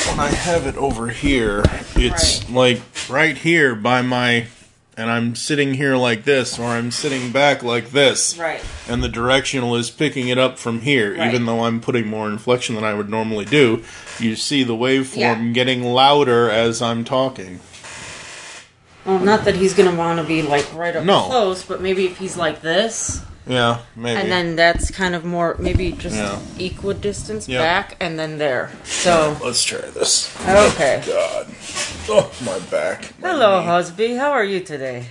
When 0.10 0.20
I 0.20 0.30
have 0.30 0.66
it 0.68 0.78
over 0.78 1.10
here, 1.10 1.64
it's 1.96 2.50
like 2.50 2.82
right 3.10 3.38
here 3.38 3.76
by 3.76 4.02
my, 4.02 4.46
and 4.96 5.10
I'm 5.10 5.36
sitting 5.36 5.74
here 5.74 5.96
like 5.98 6.24
this, 6.24 6.58
or 6.60 6.66
I'm 6.68 6.92
sitting 6.92 7.32
back 7.32 7.64
like 7.64 7.90
this, 7.90 8.38
Right. 8.38 8.62
and 8.88 9.04
the 9.04 9.10
directional 9.10 9.76
is 9.76 9.90
picking 9.90 10.30
it 10.30 10.38
up 10.38 10.58
from 10.58 10.82
here, 10.82 11.18
Right. 11.18 11.28
even 11.28 11.46
though 11.46 11.66
I'm 11.66 11.82
putting 11.82 12.08
more 12.08 12.30
inflection 12.30 12.76
than 12.76 12.84
I 12.84 12.94
would 12.94 13.10
normally 13.10 13.46
do. 13.46 13.84
You 14.20 14.36
see 14.38 14.64
the 14.64 14.76
waveform 14.76 15.18
Yeah. 15.18 15.36
getting 15.52 15.84
louder 15.84 16.50
as 16.50 16.82
I'm 16.82 17.04
talking. 17.04 17.60
Well, 19.04 19.20
not 19.20 19.44
that 19.46 19.56
he's 19.56 19.74
gonna 19.74 19.94
want 19.96 20.20
to 20.20 20.26
be 20.26 20.42
like 20.44 20.66
right 20.74 20.96
up 20.96 21.04
No. 21.04 21.24
close, 21.24 21.64
but 21.64 21.82
maybe 21.82 22.06
if 22.06 22.18
he's 22.20 22.38
like 22.38 22.62
this, 22.62 23.20
Yeah, 23.48 23.82
maybe. 23.96 24.20
and 24.20 24.32
then 24.32 24.56
that's 24.56 24.90
kind 24.90 25.14
of 25.14 25.24
more 25.24 25.56
maybe 25.60 25.92
just 25.92 26.16
Yeah. 26.16 26.40
equidistance 26.58 27.48
Yep. 27.48 27.62
back, 27.62 27.96
and 28.00 28.18
then 28.18 28.38
there. 28.40 28.72
So 28.84 29.38
Let's 29.44 29.64
try 29.64 29.82
this. 29.94 30.30
okay. 30.48 31.04
God. 31.06 31.48
Oh, 32.10 32.32
my 32.46 32.60
back. 32.72 33.14
My 33.20 33.30
Hello, 33.30 33.60
knee. 33.60 33.66
husband. 33.68 34.20
How 34.20 34.32
are 34.32 34.44
you 34.44 34.60
today? 34.62 35.08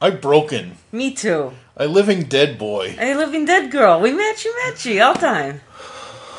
I'm 0.00 0.18
broken. 0.20 0.76
Me 0.90 1.12
too. 1.12 1.52
A 1.76 1.86
living 1.86 2.24
dead 2.24 2.58
boy. 2.58 2.90
Hey, 2.98 3.14
living 3.14 3.44
dead 3.46 3.70
girl. 3.70 4.00
We 4.00 4.10
matchy 4.12 4.48
matchy 4.66 5.00
all 5.04 5.14
time. 5.14 5.60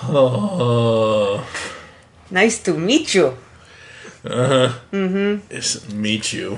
Oh. 0.04 1.46
Nice 2.32 2.58
to 2.63 2.74
meet 2.74 3.13
you. 3.13 3.38
Uh 4.25 4.48
huh. 4.48 4.70
Mm-hmm. 4.92 5.46
It's 5.50 5.88
meet 5.94 6.34
you. 6.34 6.58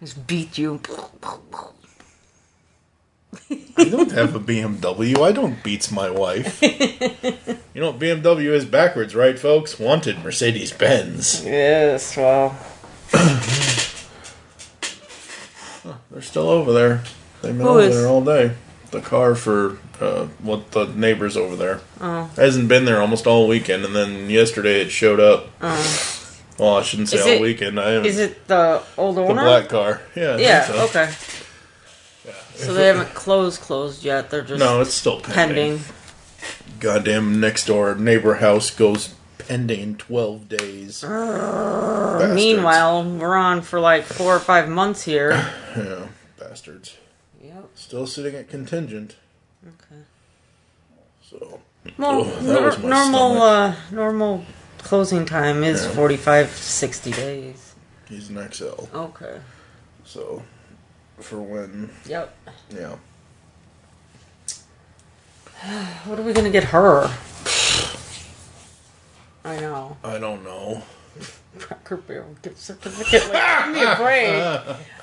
Just 0.00 0.26
beat 0.26 0.58
you. 0.58 0.80
I 3.78 3.84
don't 3.84 4.12
have 4.12 4.34
a 4.34 4.40
BMW. 4.40 5.18
I 5.22 5.32
don't 5.32 5.62
beats 5.62 5.90
my 5.90 6.10
wife. 6.10 6.60
you 6.62 7.80
know 7.80 7.90
what 7.90 7.98
BMW 7.98 8.48
is 8.52 8.64
backwards, 8.64 9.14
right, 9.14 9.38
folks? 9.38 9.78
Wanted 9.78 10.22
Mercedes 10.22 10.72
Benz. 10.72 11.44
Yes, 11.44 12.16
well. 12.16 12.56
They're 16.10 16.22
still 16.22 16.48
over 16.48 16.72
there. 16.72 17.02
They've 17.42 17.56
been 17.56 17.66
Who 17.66 17.72
over 17.72 17.80
is? 17.80 17.94
there 17.96 18.08
all 18.08 18.24
day. 18.24 18.52
The 18.90 19.00
car 19.00 19.34
for 19.34 19.78
uh, 20.00 20.26
what 20.40 20.72
the 20.72 20.86
neighbors 20.86 21.36
over 21.36 21.56
there. 21.56 21.80
Oh. 22.00 22.30
Hasn't 22.36 22.68
been 22.68 22.84
there 22.86 23.00
almost 23.00 23.26
all 23.26 23.46
weekend, 23.48 23.84
and 23.84 23.94
then 23.94 24.30
yesterday 24.30 24.80
it 24.80 24.90
showed 24.90 25.20
up. 25.20 25.48
Well, 26.58 26.76
I 26.76 26.82
shouldn't 26.82 27.08
say. 27.10 27.18
Is 27.18 27.22
all 27.26 27.32
it- 27.32 27.40
weekend. 27.40 27.78
I 27.78 27.90
haven't. 27.90 28.06
Is 28.06 28.18
it 28.18 28.46
the 28.48 28.82
old 28.96 29.16
one? 29.16 29.28
the 29.36 29.42
black 29.42 29.68
car? 29.68 30.00
Yeah. 30.14 30.36
Yeah, 30.38 30.64
so. 30.66 30.84
okay. 30.86 31.12
So 32.54 32.72
they 32.72 32.86
haven't 32.86 33.12
closed 33.14 33.60
closed 33.60 34.02
yet. 34.02 34.30
They're 34.30 34.40
just 34.42 34.58
No, 34.58 34.80
it's 34.80 34.94
still 34.94 35.20
pending. 35.20 35.78
pending. 35.78 35.84
Goddamn 36.80 37.38
next 37.40 37.66
door 37.66 37.94
neighbor 37.94 38.36
house 38.36 38.70
goes 38.70 39.14
pending 39.38 39.80
in 39.80 39.96
twelve 39.96 40.48
days. 40.48 41.02
Bastards. 41.02 42.34
Meanwhile, 42.34 43.04
we're 43.04 43.36
on 43.36 43.60
for 43.60 43.78
like 43.78 44.04
four 44.04 44.34
or 44.34 44.40
five 44.40 44.68
months 44.68 45.02
here. 45.04 45.32
yeah, 45.76 46.06
bastards. 46.38 46.96
Yep. 47.42 47.68
Still 47.74 48.06
sitting 48.06 48.34
at 48.34 48.48
contingent. 48.48 49.16
Okay. 49.66 50.00
So 51.22 51.60
Well, 51.98 52.22
Oh, 52.24 52.40
nor- 52.42 52.78
normal 52.88 53.42
uh, 53.42 53.74
normal 53.90 54.44
closing 54.78 55.24
time 55.26 55.62
is 55.64 55.84
Yeah. 55.84 55.90
45, 55.90 56.50
60 56.50 57.10
days. 57.12 57.74
he's 58.08 58.28
an 58.30 58.36
XL. 58.52 58.86
Okay. 58.94 59.40
So 60.04 60.42
for 61.20 61.40
when, 61.40 61.90
Yep. 62.06 62.36
yeah. 62.70 62.94
What 66.06 66.18
are 66.18 66.22
we 66.22 66.32
gonna 66.32 66.50
get 66.50 66.64
her? 66.64 67.10
I 69.44 69.60
know. 69.60 69.96
I 70.04 70.18
don't 70.18 70.42
know. 70.44 70.82
Cracker 71.58 71.96
Barrel 71.96 72.36
gift 72.42 72.58
certificate. 72.58 73.32
Like, 73.32 73.64
give 73.64 73.74
me 73.74 73.82
a 73.82 73.96
break. 73.96 74.28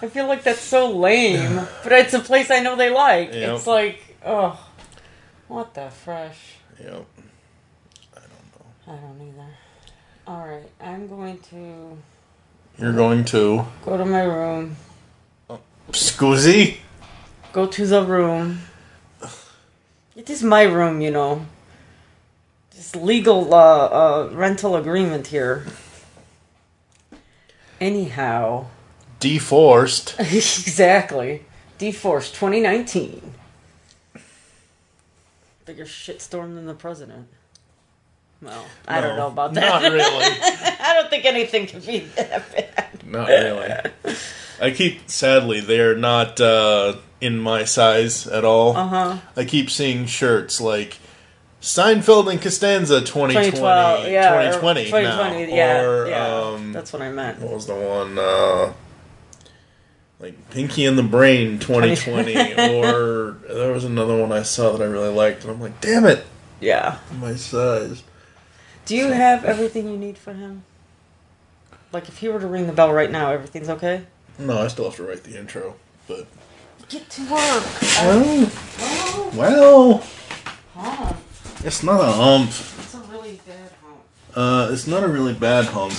I 0.03 0.07
feel 0.09 0.27
like 0.27 0.43
that's 0.43 0.59
so 0.59 0.91
lame. 0.91 1.67
But 1.83 1.91
it's 1.93 2.13
a 2.13 2.19
place 2.19 2.51
I 2.51 2.59
know 2.59 2.75
they 2.75 2.89
like. 2.91 3.33
Yep. 3.33 3.55
It's 3.55 3.65
like, 3.67 4.17
oh, 4.23 4.59
what 5.47 5.73
the 5.73 5.89
fresh? 5.89 6.37
Yep. 6.79 7.05
I 8.15 8.19
don't 8.19 8.47
know. 8.53 8.93
I 8.93 8.95
don't 8.97 9.27
either. 9.27 9.47
All 10.25 10.47
right, 10.47 10.69
I'm 10.81 11.07
going 11.07 11.39
to 11.49 11.97
You're 12.77 12.93
going 12.93 13.25
to 13.25 13.65
go 13.83 13.97
to 13.97 14.05
my 14.05 14.23
room. 14.23 14.77
Scoozy. 15.91 16.77
Go 17.51 17.67
to 17.67 17.85
the 17.85 18.03
room. 18.03 18.61
It 20.15 20.29
is 20.29 20.41
my 20.41 20.63
room, 20.63 21.01
you 21.01 21.11
know. 21.11 21.45
This 22.71 22.95
legal 22.95 23.53
uh, 23.53 23.57
uh, 23.57 24.29
rental 24.31 24.75
agreement 24.75 25.27
here. 25.27 25.65
Anyhow, 27.81 28.67
Deforced. 29.23 30.15
exactly. 30.19 31.45
DeForce 31.79 32.33
2019. 32.33 33.33
Bigger 35.65 35.85
shitstorm 35.85 36.55
than 36.55 36.65
the 36.65 36.73
president. 36.73 37.29
Well, 38.43 38.65
I 38.87 39.01
don't 39.01 39.17
know 39.17 39.27
about 39.27 39.53
that. 39.53 39.81
Not 39.81 39.91
really. 39.91 40.03
I 40.05 40.93
don't 40.95 41.09
think 41.09 41.25
anything 41.25 41.67
can 41.67 41.79
be 41.79 41.99
that 42.15 42.51
bad. 42.51 43.05
Not 43.05 43.27
really. 43.27 44.15
I 44.61 44.71
keep 44.71 45.09
sadly 45.09 45.61
they're 45.61 45.95
not 45.95 46.39
uh, 46.41 46.95
in 47.21 47.39
my 47.39 47.63
size 47.63 48.27
at 48.27 48.43
all. 48.43 48.75
Uh 48.75 48.87
huh. 48.87 49.17
I 49.35 49.45
keep 49.45 49.69
seeing 49.69 50.05
shirts 50.05 50.59
like 50.59 50.97
Seinfeld 51.61 52.29
and 52.29 52.41
Costanza 52.41 52.99
2020, 52.99 53.51
2012, 53.51 54.07
yeah. 54.09 54.33
or 54.33 54.53
2020, 54.53 54.85
2020, 54.85 55.45
now. 55.47 55.55
yeah. 55.55 55.81
or 55.81 56.07
yeah. 56.09 56.27
um, 56.27 56.73
That's 56.73 56.91
what 56.91 57.01
I 57.01 57.09
meant. 57.11 57.39
what 57.39 57.53
was 57.53 57.67
the 57.67 57.75
one? 57.75 58.19
Uh, 58.19 58.73
like 60.19 60.49
Pinky 60.51 60.85
and 60.85 60.97
the 60.97 61.03
Brain 61.03 61.59
2020, 61.59 62.35
or 62.81 63.37
there 63.47 63.71
was 63.71 63.85
another 63.85 64.19
one 64.19 64.31
I 64.31 64.43
saw 64.43 64.71
that 64.71 64.81
I 64.81 64.85
really 64.85 65.13
liked, 65.13 65.43
and 65.43 65.51
I'm 65.51 65.61
like, 65.61 65.79
damn 65.81 66.05
it, 66.05 66.25
Yeah. 66.59 66.99
my 67.19 67.35
size. 67.35 68.03
Do 68.85 68.95
you 68.95 69.07
have 69.11 69.45
everything 69.45 69.87
you 69.87 69.97
need 69.97 70.17
for 70.17 70.33
him? 70.33 70.63
Like, 71.91 72.09
if 72.09 72.17
he 72.17 72.27
were 72.29 72.39
to 72.39 72.47
ring 72.47 72.67
the 72.67 72.73
bell 72.73 72.91
right 72.91 73.09
now, 73.11 73.31
everything's 73.31 73.69
okay? 73.69 74.05
No, 74.39 74.59
I 74.59 74.67
still 74.67 74.85
have 74.85 74.95
to 74.95 75.03
write 75.03 75.23
the 75.23 75.37
intro, 75.39 75.75
but 76.07 76.25
Get 76.89 77.09
to 77.11 77.21
work. 77.31 77.63
well, 78.01 78.51
well, 79.35 80.03
Oh, 80.75 81.17
it's 81.63 81.83
not 81.83 82.01
a 82.01 82.11
hump. 82.11 82.49
it's 82.49 82.93
a 82.95 82.99
really 83.11 83.39
bad 83.47 83.71
home. 83.81 83.99
Uh, 84.35 84.69
it's 84.71 84.87
not 84.87 85.03
a 85.03 85.07
really 85.07 85.33
bad 85.33 85.65
hump. 85.65 85.93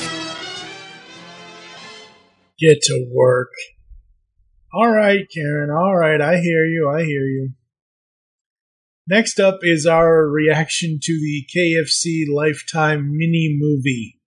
Get 2.59 2.83
to 2.83 3.07
work. 3.13 3.51
All 4.73 4.91
right, 4.91 5.21
Karen. 5.33 5.71
All 5.71 5.97
right. 5.97 6.21
I 6.21 6.39
hear 6.39 6.65
you. 6.67 6.89
I 6.91 7.05
hear 7.05 7.25
you. 7.25 7.51
Next 9.07 9.39
up 9.39 9.59
is 9.61 9.85
our 9.85 10.27
reaction 10.27 10.99
to 11.03 11.13
the 11.13 11.45
KFC 11.55 12.25
Lifetime 12.27 13.15
mini 13.15 13.55
movie. 13.55 14.19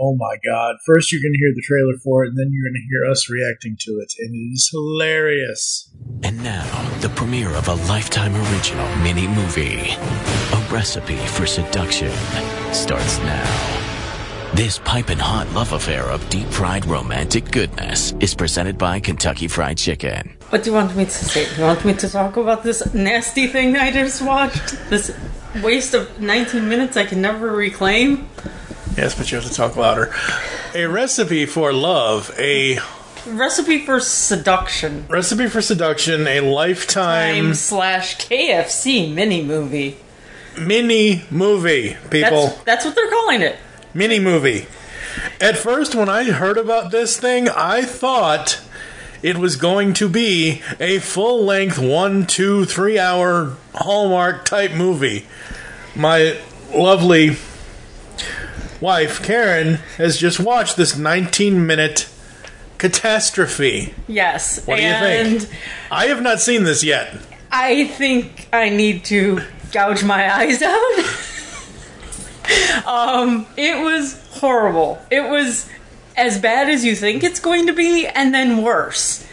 Oh 0.00 0.16
my 0.16 0.36
god. 0.48 0.76
First 0.86 1.10
you're 1.10 1.20
gonna 1.20 1.38
hear 1.38 1.52
the 1.52 1.64
trailer 1.66 1.98
for 2.04 2.22
it, 2.22 2.28
and 2.28 2.38
then 2.38 2.52
you're 2.52 2.70
gonna 2.70 2.86
hear 2.88 3.10
us 3.10 3.28
reacting 3.28 3.76
to 3.80 3.98
it, 3.98 4.12
and 4.20 4.32
it 4.32 4.54
is 4.54 4.70
hilarious. 4.70 5.92
And 6.22 6.40
now, 6.44 6.88
the 7.00 7.08
premiere 7.08 7.52
of 7.56 7.66
a 7.66 7.74
Lifetime 7.88 8.36
Original 8.36 8.86
mini 8.98 9.26
movie. 9.26 9.90
A 9.90 10.68
Recipe 10.70 11.16
for 11.16 11.44
Seduction 11.44 12.12
starts 12.72 13.18
now. 13.18 14.52
This 14.54 14.78
piping 14.84 15.18
hot 15.18 15.50
love 15.52 15.72
affair 15.72 16.04
of 16.04 16.28
deep 16.30 16.46
fried 16.46 16.86
romantic 16.86 17.50
goodness 17.50 18.14
is 18.20 18.36
presented 18.36 18.78
by 18.78 19.00
Kentucky 19.00 19.48
Fried 19.48 19.78
Chicken. 19.78 20.37
What 20.50 20.62
do 20.62 20.70
you 20.70 20.74
want 20.74 20.96
me 20.96 21.04
to 21.04 21.10
say? 21.10 21.46
You 21.56 21.62
want 21.64 21.84
me 21.84 21.92
to 21.94 22.08
talk 22.08 22.36
about 22.36 22.62
this 22.62 22.94
nasty 22.94 23.46
thing 23.48 23.76
I 23.76 23.92
just 23.92 24.22
watched? 24.22 24.78
This 24.88 25.14
waste 25.62 25.92
of 25.94 26.20
19 26.20 26.66
minutes 26.68 26.96
I 26.96 27.04
can 27.04 27.20
never 27.20 27.52
reclaim? 27.52 28.28
Yes, 28.96 29.14
but 29.14 29.30
you 29.30 29.38
have 29.38 29.46
to 29.46 29.52
talk 29.54 29.76
louder. 29.76 30.14
A 30.74 30.86
recipe 30.86 31.44
for 31.46 31.72
love, 31.72 32.34
a 32.38 32.78
Recipe 33.26 33.84
for 33.84 34.00
seduction. 34.00 35.04
recipe 35.08 35.48
for 35.48 35.60
seduction, 35.60 36.26
a 36.26 36.40
lifetime 36.40 37.44
Time 37.44 37.54
slash 37.54 38.16
KFC 38.16 39.12
mini 39.12 39.42
movie. 39.44 39.98
mini 40.58 41.24
movie, 41.30 41.96
people. 42.10 42.46
That's, 42.46 42.62
that's 42.64 42.84
what 42.86 42.94
they're 42.94 43.10
calling 43.10 43.42
it. 43.42 43.56
mini 43.92 44.18
movie. 44.18 44.66
At 45.42 45.58
first, 45.58 45.94
when 45.94 46.08
I 46.08 46.24
heard 46.24 46.56
about 46.56 46.90
this 46.90 47.18
thing, 47.18 47.48
I 47.50 47.82
thought 47.82 48.60
it 49.22 49.36
was 49.36 49.56
going 49.56 49.92
to 49.94 50.08
be 50.08 50.62
a 50.78 50.98
full 50.98 51.44
length 51.44 51.78
one, 51.78 52.26
two, 52.26 52.64
three 52.64 52.98
hour 52.98 53.56
Hallmark 53.74 54.44
type 54.44 54.72
movie. 54.72 55.26
My 55.94 56.38
lovely 56.72 57.36
wife, 58.80 59.22
Karen, 59.22 59.74
has 59.96 60.18
just 60.18 60.38
watched 60.38 60.76
this 60.76 60.96
19 60.96 61.66
minute 61.66 62.08
catastrophe. 62.78 63.94
Yes. 64.06 64.64
What 64.66 64.76
do 64.76 64.82
you 64.82 64.88
and 64.88 65.42
think? 65.42 65.60
I 65.90 66.06
have 66.06 66.22
not 66.22 66.40
seen 66.40 66.64
this 66.64 66.84
yet. 66.84 67.16
I 67.50 67.86
think 67.86 68.48
I 68.52 68.68
need 68.68 69.04
to 69.06 69.40
gouge 69.72 70.04
my 70.04 70.32
eyes 70.32 70.62
out. 70.62 70.98
um, 72.86 73.46
it 73.56 73.82
was 73.82 74.24
horrible. 74.30 74.98
It 75.10 75.28
was 75.28 75.68
as 76.18 76.38
bad 76.38 76.68
as 76.68 76.84
you 76.84 76.94
think 76.94 77.22
it's 77.24 77.40
going 77.40 77.66
to 77.66 77.72
be, 77.72 78.06
and 78.06 78.34
then 78.34 78.62
worse. 78.62 79.26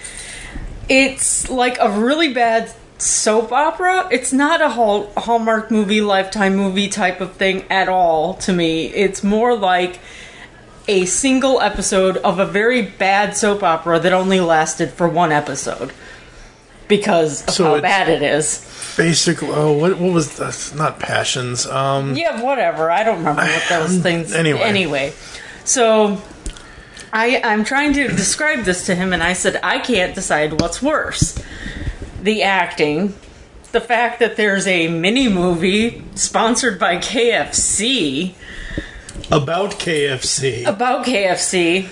It's 0.87 1.49
like 1.49 1.77
a 1.79 1.89
really 1.89 2.33
bad 2.33 2.71
soap 2.97 3.51
opera. 3.51 4.07
It's 4.11 4.31
not 4.31 4.61
a 4.61 4.69
Hall- 4.69 5.11
Hallmark 5.17 5.71
movie, 5.71 6.01
Lifetime 6.01 6.55
movie 6.55 6.87
type 6.87 7.19
of 7.21 7.33
thing 7.33 7.65
at 7.69 7.89
all 7.89 8.35
to 8.35 8.53
me. 8.53 8.85
It's 8.87 9.23
more 9.23 9.55
like 9.55 9.99
a 10.87 11.05
single 11.05 11.59
episode 11.61 12.17
of 12.17 12.37
a 12.39 12.45
very 12.45 12.83
bad 12.83 13.35
soap 13.35 13.63
opera 13.63 13.99
that 13.99 14.13
only 14.13 14.39
lasted 14.39 14.91
for 14.91 15.09
one 15.09 15.31
episode 15.31 15.91
because 16.87 17.43
of 17.47 17.53
So 17.55 17.63
how 17.75 17.81
bad 17.81 18.07
it 18.07 18.21
is. 18.21 18.61
Basically, 18.95 19.49
oh, 19.51 19.73
what, 19.73 19.97
what 19.97 20.13
was 20.13 20.37
that? 20.37 20.73
Not 20.77 20.99
passions. 20.99 21.65
Um, 21.65 22.15
Yeah, 22.15 22.41
whatever. 22.41 22.91
I 22.91 23.03
don't 23.03 23.17
remember 23.17 23.41
what 23.41 23.63
those 23.67 23.97
things. 24.03 24.31
Anyway. 24.33 24.59
anyway, 24.61 25.13
so 25.65 26.21
I 27.13 27.41
I'm 27.43 27.63
trying 27.63 27.93
to 27.93 28.07
describe 28.07 28.63
this 28.65 28.85
to 28.87 28.95
him, 28.95 29.13
and 29.13 29.23
I 29.23 29.33
said 29.33 29.59
I 29.63 29.79
can't 29.79 30.15
decide 30.15 30.61
what's 30.61 30.81
worse: 30.81 31.37
the 32.21 32.43
acting, 32.43 33.13
the 33.71 33.81
fact 33.81 34.19
that 34.19 34.35
there's 34.35 34.67
a 34.67 34.87
mini 34.87 35.27
movie 35.27 36.03
sponsored 36.15 36.79
by 36.79 36.97
KFC 36.97 38.35
about 39.31 39.71
KFC. 39.71 40.65
about 40.65 41.05
KFC, 41.05 41.89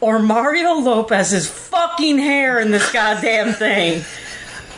or 0.00 0.18
Mario 0.18 0.74
Lopez's 0.74 1.48
fucking 1.48 2.18
hair 2.18 2.58
in 2.58 2.70
this 2.70 2.92
goddamn 2.92 3.52
thing. 3.52 4.04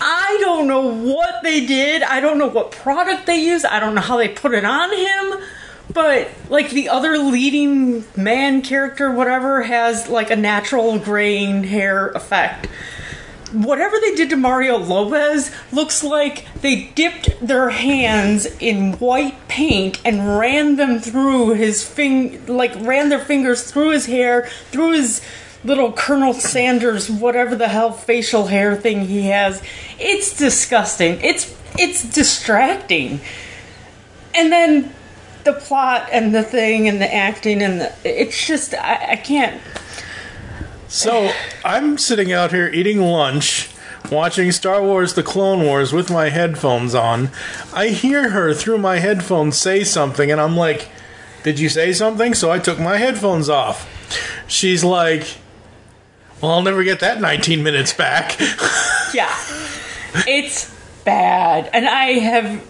I 0.00 0.38
don't 0.40 0.68
know 0.68 0.92
what 0.92 1.42
they 1.42 1.66
did. 1.66 2.02
I 2.02 2.20
don't 2.20 2.38
know 2.38 2.46
what 2.46 2.70
product 2.70 3.26
they 3.26 3.40
used. 3.40 3.64
I 3.64 3.80
don't 3.80 3.94
know 3.94 4.00
how 4.00 4.16
they 4.16 4.28
put 4.28 4.54
it 4.54 4.64
on 4.64 4.92
him. 4.96 5.40
But 5.98 6.30
like 6.48 6.70
the 6.70 6.90
other 6.90 7.18
leading 7.18 8.04
man 8.14 8.62
character, 8.62 9.10
whatever, 9.10 9.62
has 9.62 10.08
like 10.08 10.30
a 10.30 10.36
natural 10.36 10.96
graying 10.96 11.64
hair 11.64 12.10
effect. 12.10 12.66
Whatever 13.50 13.96
they 13.98 14.14
did 14.14 14.30
to 14.30 14.36
Mario 14.36 14.78
Lopez 14.78 15.50
looks 15.72 16.04
like 16.04 16.46
they 16.60 16.92
dipped 16.94 17.44
their 17.44 17.70
hands 17.70 18.46
in 18.60 18.92
white 19.00 19.48
paint 19.48 20.00
and 20.04 20.38
ran 20.38 20.76
them 20.76 21.00
through 21.00 21.54
his 21.54 21.84
fing 21.84 22.46
like 22.46 22.76
ran 22.76 23.08
their 23.08 23.18
fingers 23.18 23.68
through 23.68 23.90
his 23.90 24.06
hair, 24.06 24.46
through 24.70 24.92
his 24.92 25.20
little 25.64 25.90
Colonel 25.90 26.32
Sanders 26.32 27.10
whatever 27.10 27.56
the 27.56 27.66
hell 27.66 27.90
facial 27.90 28.46
hair 28.46 28.76
thing 28.76 29.06
he 29.06 29.22
has. 29.22 29.60
It's 29.98 30.38
disgusting. 30.38 31.20
It's 31.22 31.52
it's 31.76 32.08
distracting. 32.08 33.20
And 34.32 34.52
then 34.52 34.94
the 35.52 35.60
plot 35.60 36.08
and 36.12 36.34
the 36.34 36.42
thing 36.42 36.88
and 36.88 37.00
the 37.00 37.14
acting 37.14 37.62
and 37.62 37.80
the 37.80 37.92
it's 38.04 38.46
just 38.46 38.74
I, 38.74 39.12
I 39.12 39.16
can't 39.16 39.60
So 40.88 41.30
I'm 41.64 41.98
sitting 41.98 42.32
out 42.32 42.50
here 42.50 42.68
eating 42.68 43.00
lunch, 43.00 43.68
watching 44.10 44.52
Star 44.52 44.82
Wars 44.82 45.14
The 45.14 45.22
Clone 45.22 45.62
Wars 45.64 45.92
with 45.92 46.10
my 46.10 46.30
headphones 46.30 46.94
on. 46.94 47.28
I 47.74 47.88
hear 47.88 48.30
her 48.30 48.54
through 48.54 48.78
my 48.78 48.98
headphones 48.98 49.58
say 49.58 49.84
something, 49.84 50.30
and 50.30 50.40
I'm 50.40 50.56
like, 50.56 50.88
Did 51.44 51.58
you 51.60 51.68
say 51.68 51.92
something? 51.92 52.32
So 52.34 52.50
I 52.50 52.58
took 52.58 52.78
my 52.78 52.96
headphones 52.96 53.48
off. 53.50 53.86
She's 54.46 54.82
like, 54.82 55.36
Well, 56.40 56.52
I'll 56.52 56.62
never 56.62 56.82
get 56.84 57.00
that 57.00 57.20
19 57.20 57.62
minutes 57.62 57.92
back. 57.92 58.36
Yeah. 59.14 59.34
It's 60.26 60.74
bad. 61.04 61.70
And 61.72 61.88
I 61.88 62.18
have 62.18 62.62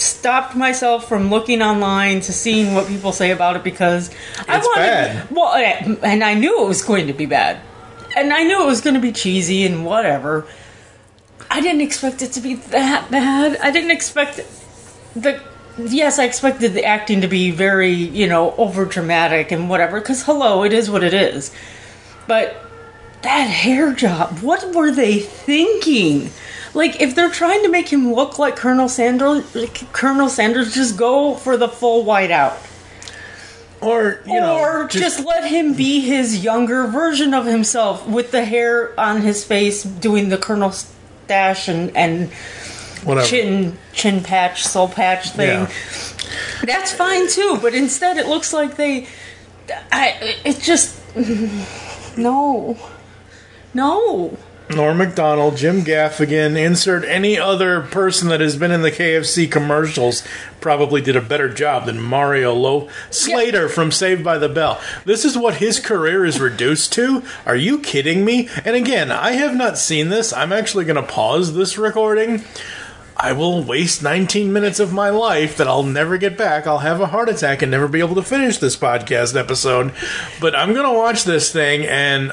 stopped 0.00 0.54
myself 0.56 1.08
from 1.08 1.30
looking 1.30 1.62
online 1.62 2.20
to 2.20 2.32
seeing 2.32 2.74
what 2.74 2.86
people 2.86 3.12
say 3.12 3.30
about 3.30 3.56
it 3.56 3.64
because 3.64 4.10
I 4.46 4.58
wanted 4.58 4.80
bad. 4.80 5.30
well 5.30 5.54
eh, 5.54 5.96
and 6.02 6.22
I 6.22 6.34
knew 6.34 6.64
it 6.64 6.68
was 6.68 6.82
going 6.82 7.06
to 7.06 7.12
be 7.12 7.26
bad. 7.26 7.60
And 8.16 8.32
I 8.32 8.42
knew 8.42 8.62
it 8.62 8.66
was 8.66 8.80
going 8.80 8.94
to 8.94 9.00
be 9.00 9.12
cheesy 9.12 9.64
and 9.64 9.84
whatever. 9.84 10.46
I 11.50 11.60
didn't 11.60 11.82
expect 11.82 12.22
it 12.22 12.32
to 12.32 12.40
be 12.40 12.54
that 12.54 13.10
bad. 13.10 13.58
I 13.58 13.70
didn't 13.70 13.90
expect 13.90 14.40
the 15.14 15.40
yes, 15.78 16.18
I 16.18 16.24
expected 16.24 16.74
the 16.74 16.84
acting 16.84 17.20
to 17.20 17.28
be 17.28 17.50
very, 17.50 17.92
you 17.92 18.26
know, 18.26 18.54
over 18.56 18.84
dramatic 18.84 19.52
and 19.52 19.68
whatever 19.68 20.00
cuz 20.00 20.24
hello, 20.24 20.64
it 20.64 20.72
is 20.72 20.90
what 20.90 21.04
it 21.04 21.14
is. 21.14 21.50
But 22.26 22.56
that 23.22 23.48
hair 23.48 23.92
job, 23.92 24.40
what 24.40 24.74
were 24.74 24.90
they 24.90 25.18
thinking? 25.18 26.30
Like, 26.78 27.00
if 27.00 27.16
they're 27.16 27.28
trying 27.30 27.62
to 27.64 27.68
make 27.68 27.88
him 27.92 28.14
look 28.14 28.38
like 28.38 28.54
Colonel 28.54 28.88
Sanders, 28.88 29.52
like 29.52 29.92
Colonel 29.92 30.28
Sanders, 30.28 30.72
just 30.72 30.96
go 30.96 31.34
for 31.34 31.56
the 31.56 31.66
full 31.68 32.04
whiteout. 32.04 32.56
or, 33.80 34.22
you 34.24 34.38
know, 34.38 34.58
or 34.60 34.86
just, 34.86 35.24
let 35.24 35.44
him 35.44 35.74
be 35.74 36.00
his 36.00 36.44
younger 36.44 36.86
version 36.86 37.34
of 37.34 37.46
himself 37.46 38.06
with 38.06 38.30
the 38.30 38.44
hair 38.44 38.98
on 38.98 39.22
his 39.22 39.44
face 39.44 39.82
doing 39.82 40.28
the 40.28 40.38
Colonel 40.38 40.70
stash 40.70 41.66
and, 41.66 41.96
and 41.96 42.30
whatever. 43.02 43.26
chin 43.26 43.76
chin 43.92 44.22
patch, 44.22 44.62
soul 44.64 44.88
patch 44.88 45.30
thing. 45.30 45.48
Yeah. 45.48 45.70
That's 46.64 46.92
fine 46.92 47.28
too, 47.28 47.58
but 47.60 47.74
instead 47.74 48.18
it 48.18 48.28
looks 48.28 48.52
like 48.52 48.76
they. 48.76 49.08
I, 49.90 50.36
it 50.44 50.60
just. 50.60 50.96
No. 52.16 52.76
No. 53.74 54.36
Norm 54.70 54.98
MacDonald, 54.98 55.56
Jim 55.56 55.82
Gaffigan, 55.82 56.62
insert 56.62 57.02
any 57.04 57.38
other 57.38 57.80
person 57.80 58.28
that 58.28 58.40
has 58.40 58.56
been 58.56 58.70
in 58.70 58.82
the 58.82 58.90
KFC 58.90 59.50
commercials, 59.50 60.22
probably 60.60 61.00
did 61.00 61.16
a 61.16 61.22
better 61.22 61.48
job 61.48 61.86
than 61.86 62.00
Mario 62.00 62.52
Lowe. 62.52 62.88
Slater 63.10 63.68
from 63.70 63.90
Saved 63.90 64.22
by 64.22 64.36
the 64.36 64.48
Bell. 64.48 64.78
This 65.06 65.24
is 65.24 65.38
what 65.38 65.56
his 65.56 65.80
career 65.80 66.24
is 66.24 66.38
reduced 66.38 66.92
to? 66.92 67.22
Are 67.46 67.56
you 67.56 67.78
kidding 67.78 68.26
me? 68.26 68.50
And 68.62 68.76
again, 68.76 69.10
I 69.10 69.32
have 69.32 69.56
not 69.56 69.78
seen 69.78 70.10
this. 70.10 70.34
I'm 70.34 70.52
actually 70.52 70.84
going 70.84 70.96
to 70.96 71.02
pause 71.02 71.54
this 71.54 71.78
recording. 71.78 72.44
I 73.16 73.32
will 73.32 73.64
waste 73.64 74.02
19 74.02 74.52
minutes 74.52 74.78
of 74.78 74.92
my 74.92 75.08
life 75.08 75.56
that 75.56 75.66
I'll 75.66 75.82
never 75.82 76.18
get 76.18 76.36
back. 76.36 76.66
I'll 76.66 76.78
have 76.78 77.00
a 77.00 77.06
heart 77.06 77.28
attack 77.28 77.62
and 77.62 77.70
never 77.70 77.88
be 77.88 78.00
able 78.00 78.14
to 78.14 78.22
finish 78.22 78.58
this 78.58 78.76
podcast 78.76 79.34
episode. 79.34 79.92
But 80.40 80.54
I'm 80.54 80.74
going 80.74 80.86
to 80.86 80.96
watch 80.96 81.24
this 81.24 81.50
thing, 81.50 81.84
and 81.86 82.32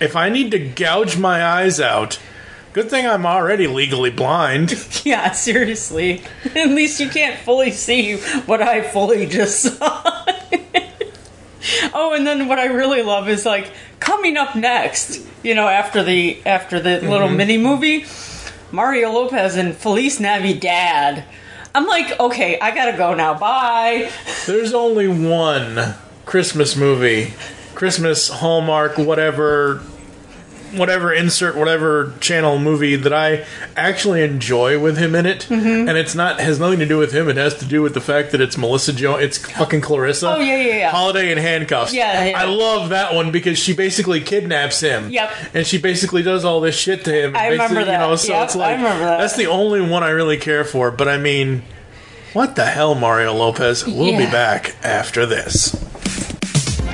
if 0.00 0.16
I 0.16 0.28
need 0.28 0.50
to 0.52 0.58
gouge 0.58 1.16
my 1.16 1.44
eyes 1.44 1.80
out, 1.80 2.18
good 2.72 2.90
thing 2.90 3.06
I'm 3.06 3.26
already 3.26 3.66
legally 3.66 4.10
blind. 4.10 4.74
Yeah, 5.04 5.32
seriously. 5.32 6.22
At 6.56 6.70
least 6.70 6.98
you 6.98 7.10
can't 7.10 7.38
fully 7.38 7.70
see 7.70 8.16
what 8.46 8.62
I 8.62 8.80
fully 8.80 9.26
just 9.26 9.60
saw. 9.60 10.02
oh, 11.94 12.14
and 12.14 12.26
then 12.26 12.48
what 12.48 12.58
I 12.58 12.66
really 12.66 13.02
love 13.02 13.28
is 13.28 13.44
like 13.44 13.70
coming 14.00 14.38
up 14.38 14.56
next, 14.56 15.20
you 15.42 15.54
know, 15.54 15.68
after 15.68 16.02
the 16.02 16.40
after 16.46 16.80
the 16.80 17.00
little 17.02 17.28
mm-hmm. 17.28 17.36
mini 17.36 17.58
movie, 17.58 18.06
Mario 18.72 19.12
Lopez 19.12 19.56
and 19.56 19.76
Feliz 19.76 20.20
Navidad. 20.20 21.24
I'm 21.74 21.86
like, 21.86 22.18
okay, 22.18 22.58
I 22.60 22.74
gotta 22.74 22.96
go 22.96 23.14
now. 23.14 23.38
Bye. 23.38 24.10
There's 24.46 24.72
only 24.72 25.08
one 25.08 25.94
Christmas 26.24 26.76
movie, 26.76 27.34
Christmas 27.74 28.28
Hallmark, 28.28 28.98
whatever, 28.98 29.82
whatever 30.74 31.12
insert, 31.12 31.56
whatever 31.56 32.14
channel 32.20 32.58
movie 32.58 32.96
that 32.96 33.12
I 33.12 33.44
actually 33.76 34.22
enjoy 34.22 34.78
with 34.78 34.96
him 34.96 35.14
in 35.14 35.26
it, 35.26 35.46
mm-hmm. 35.48 35.88
and 35.88 35.98
it's 35.98 36.14
not 36.14 36.40
has 36.40 36.58
nothing 36.58 36.78
to 36.80 36.86
do 36.86 36.98
with 36.98 37.12
him. 37.12 37.28
It 37.28 37.36
has 37.36 37.56
to 37.58 37.64
do 37.64 37.82
with 37.82 37.94
the 37.94 38.00
fact 38.00 38.32
that 38.32 38.40
it's 38.40 38.56
Melissa 38.56 38.92
Joan, 38.92 39.20
it's 39.20 39.38
fucking 39.38 39.80
Clarissa. 39.80 40.34
Oh, 40.34 40.38
yeah, 40.38 40.56
yeah, 40.56 40.76
yeah. 40.76 40.90
Holiday 40.90 41.32
in 41.32 41.38
handcuffs. 41.38 41.92
Yeah, 41.92 42.24
yeah. 42.24 42.40
I 42.40 42.44
love 42.44 42.90
that 42.90 43.14
one 43.14 43.30
because 43.30 43.58
she 43.58 43.74
basically 43.74 44.20
kidnaps 44.20 44.80
him. 44.80 45.10
Yep. 45.10 45.32
and 45.54 45.66
she 45.66 45.78
basically 45.78 46.22
does 46.22 46.44
all 46.44 46.60
this 46.60 46.76
shit 46.76 47.04
to 47.04 47.12
him. 47.12 47.36
I 47.36 47.48
remember 47.48 47.84
that. 47.84 48.00
You 48.00 48.08
know, 48.08 48.16
so 48.16 48.32
Yep, 48.32 48.44
it's 48.44 48.56
like 48.56 48.68
I 48.68 48.76
remember 48.76 49.04
that. 49.04 49.18
that's 49.18 49.36
the 49.36 49.46
only 49.46 49.80
one 49.80 50.02
I 50.02 50.10
really 50.10 50.38
care 50.38 50.64
for. 50.64 50.90
But 50.90 51.08
I 51.08 51.18
mean. 51.18 51.62
What 52.32 52.56
the 52.56 52.64
hell, 52.64 52.96
Mario 52.96 53.32
Lopez? 53.32 53.86
We'll 53.86 54.18
be 54.18 54.26
back 54.26 54.74
after 54.82 55.24
this. 55.24 55.72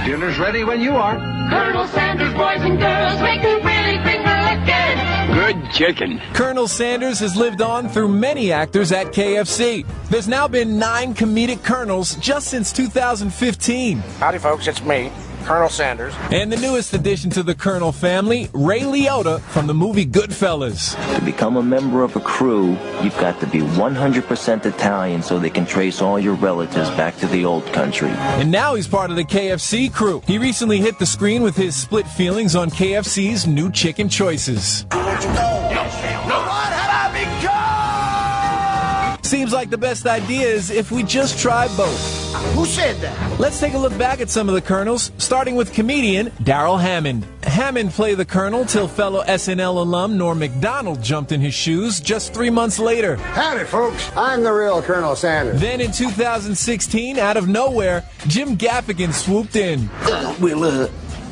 Dinner's 0.05 0.39
ready 0.39 0.65
when 0.65 0.81
you 0.81 0.93
are. 0.97 1.17
Colonel 1.51 1.87
Sanders, 1.89 2.33
boys 2.35 2.61
and 2.63 2.79
girls, 2.79 3.21
make 3.21 3.43
a 3.43 3.57
really 3.63 4.03
finger 4.03 4.37
licking. 4.45 5.35
Good 5.35 5.73
chicken. 5.73 6.21
Colonel 6.33 6.67
Sanders 6.67 7.19
has 7.21 7.37
lived 7.37 7.61
on 7.61 7.89
through 7.89 8.09
many 8.09 8.51
actors 8.51 8.93
at 8.93 9.09
KFC. 9.09 9.87
There's 10.09 10.27
now 10.27 10.49
been 10.49 10.79
nine 10.79 11.15
comedic 11.15 11.63
colonels 11.63 12.15
just 12.17 12.49
since 12.49 12.73
2015. 12.73 13.99
Howdy, 13.99 14.39
folks. 14.39 14.67
It's 14.67 14.83
me, 14.83 15.13
Colonel 15.41 15.69
Sanders. 15.69 16.15
And 16.31 16.53
the 16.53 16.57
newest 16.57 16.95
addition 16.95 17.31
to 17.31 17.43
the 17.43 17.55
Colonel 17.55 17.93
family, 17.93 18.49
Ray 18.53 18.81
Liotta 18.81 19.41
from 19.41 19.67
the 19.67 19.75
movie 19.75 20.07
Goodfellas. 20.07 20.95
To 21.17 21.25
become 21.25 21.57
a 21.57 21.63
member 21.63 22.03
of 22.03 22.17
a 22.17 22.21
crew, 22.21 22.77
you've 23.03 23.19
got 23.19 23.41
to 23.41 23.47
be 23.47 23.61
100% 23.61 24.67
Italian 24.67 25.23
so 25.23 25.39
they 25.39 25.51
can 25.51 25.67
trace 25.67 26.01
all 26.01 26.19
your 26.19 26.35
relatives 26.35 26.91
back 26.91 27.17
to 27.19 27.27
the 27.27 27.45
old 27.45 27.65
country. 27.73 28.11
And 28.11 28.51
now 28.51 28.75
he's 28.75 28.89
part 28.89 29.11
of 29.11 29.17
the 29.17 29.25
KFC 29.25 29.93
crew. 29.93 30.23
He 30.27 30.39
recently 30.39 30.79
hit 30.79 30.99
the 30.99 31.07
screen 31.07 31.43
with 31.43 31.57
his 31.57 31.77
split 31.77 32.07
feelings 32.07 32.55
on 32.57 32.71
KFC's 32.71 33.47
new 33.47 33.71
chicken 33.71 34.09
choices. 34.09 34.87
Seems 39.23 39.53
like 39.53 39.71
the 39.71 39.79
best 39.79 40.07
idea 40.07 40.47
is 40.47 40.71
if 40.71 40.91
we 40.91 41.05
just 41.05 41.39
try 41.39 41.69
both. 41.77 42.20
Who 42.55 42.65
said 42.65 42.97
that? 42.97 43.41
Let's 43.41 43.59
take 43.59 43.75
a 43.75 43.79
look 43.79 43.97
back 43.99 44.21
at 44.21 44.31
some 44.31 44.49
of 44.49 44.55
the 44.55 44.61
Colonels, 44.61 45.11
starting 45.19 45.57
with 45.57 45.73
comedian 45.73 46.31
Darrell 46.45 46.77
Hammond. 46.77 47.27
Hammond 47.43 47.91
played 47.91 48.19
the 48.19 48.25
Colonel 48.25 48.65
till 48.65 48.87
fellow 48.87 49.25
SNL 49.25 49.77
alum 49.77 50.17
Norm 50.17 50.39
MacDonald 50.39 51.03
jumped 51.03 51.33
in 51.33 51.41
his 51.41 51.55
shoes 51.55 51.99
just 51.99 52.33
three 52.33 52.51
months 52.51 52.79
later. 52.79 53.17
Howdy, 53.17 53.65
folks. 53.65 54.11
I'm 54.17 54.45
the 54.45 54.53
real 54.53 54.81
Colonel 54.81 55.17
Sanders. 55.17 55.61
Then 55.61 55.81
in 55.81 55.91
2016, 55.91 57.19
out 57.19 57.37
of 57.37 57.49
nowhere, 57.49 58.05
Jim 58.29 58.57
Gaffigan 58.57 59.13
swooped 59.13 59.57
in. 59.57 59.91
Well, 60.41 60.65
uh, 60.65 60.89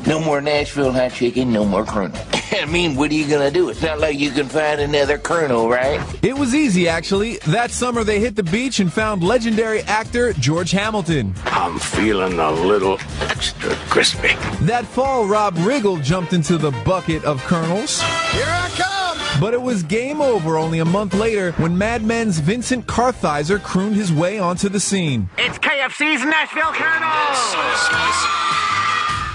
no 0.07 0.19
more 0.19 0.41
Nashville 0.41 0.91
hot 0.91 1.11
chicken, 1.11 1.51
no 1.51 1.65
more 1.65 1.85
Colonel. 1.85 2.17
I 2.51 2.65
mean, 2.65 2.95
what 2.95 3.11
are 3.11 3.13
you 3.13 3.27
gonna 3.27 3.51
do? 3.51 3.69
It's 3.69 3.81
not 3.81 3.99
like 3.99 4.17
you 4.17 4.31
can 4.31 4.47
find 4.47 4.79
another 4.79 5.17
Colonel, 5.17 5.69
right? 5.69 5.99
It 6.23 6.37
was 6.37 6.55
easy, 6.55 6.87
actually. 6.87 7.37
That 7.47 7.71
summer, 7.71 8.03
they 8.03 8.19
hit 8.19 8.35
the 8.35 8.43
beach 8.43 8.79
and 8.79 8.91
found 8.91 9.23
legendary 9.23 9.81
actor 9.83 10.33
George 10.33 10.71
Hamilton. 10.71 11.33
I'm 11.45 11.79
feeling 11.79 12.39
a 12.39 12.51
little 12.51 12.97
extra 13.21 13.75
crispy. 13.89 14.29
That 14.65 14.85
fall, 14.85 15.27
Rob 15.27 15.55
Riggle 15.55 16.03
jumped 16.03 16.33
into 16.33 16.57
the 16.57 16.71
bucket 16.83 17.23
of 17.23 17.41
colonels. 17.43 18.01
Here 18.01 18.45
I 18.45 18.69
come. 18.75 19.39
But 19.39 19.53
it 19.53 19.61
was 19.61 19.83
game 19.83 20.21
over 20.21 20.57
only 20.57 20.79
a 20.79 20.85
month 20.85 21.13
later 21.13 21.53
when 21.53 21.77
Mad 21.77 22.03
Men's 22.03 22.39
Vincent 22.39 22.87
Kartheiser 22.87 23.61
crooned 23.61 23.95
his 23.95 24.11
way 24.11 24.37
onto 24.37 24.67
the 24.67 24.79
scene. 24.79 25.29
It's 25.37 25.57
KFC's 25.59 26.25
Nashville 26.25 26.73
Colonel. 26.73 27.09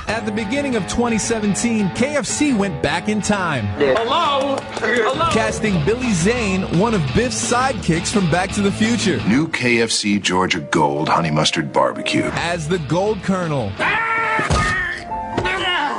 At 0.07 0.27
the 0.27 0.33
beginning 0.33 0.77
of 0.77 0.83
2017, 0.85 1.89
KFC 1.91 2.57
went 2.57 2.83
back 2.83 3.09
in 3.09 3.23
time, 3.23 3.65
Hello. 3.79 4.57
Hello. 4.81 5.31
casting 5.31 5.83
Billy 5.87 6.13
Zane, 6.13 6.63
one 6.79 6.93
of 6.95 7.01
Biff's 7.15 7.51
sidekicks 7.51 8.13
from 8.13 8.31
Back 8.31 8.51
to 8.53 8.61
the 8.61 8.71
Future, 8.71 9.17
New 9.27 9.49
KFC 9.49 10.21
Georgia 10.21 10.61
Gold 10.61 11.09
Honey 11.09 11.31
Mustard 11.31 11.73
Barbecue. 11.73 12.23
as 12.35 12.69
the 12.69 12.79
Gold 12.81 13.23
Colonel. 13.23 13.73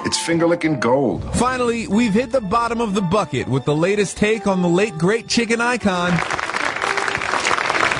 It's 0.05 0.19
finger 0.23 0.45
licking 0.45 0.79
gold. 0.79 1.23
Finally, 1.35 1.87
we've 1.87 2.13
hit 2.13 2.31
the 2.31 2.41
bottom 2.41 2.79
of 2.79 2.93
the 2.93 3.01
bucket 3.01 3.47
with 3.47 3.65
the 3.65 3.75
latest 3.75 4.17
take 4.17 4.45
on 4.45 4.61
the 4.61 4.69
late 4.69 4.95
great 4.99 5.27
chicken 5.27 5.59
icon. 5.59 6.11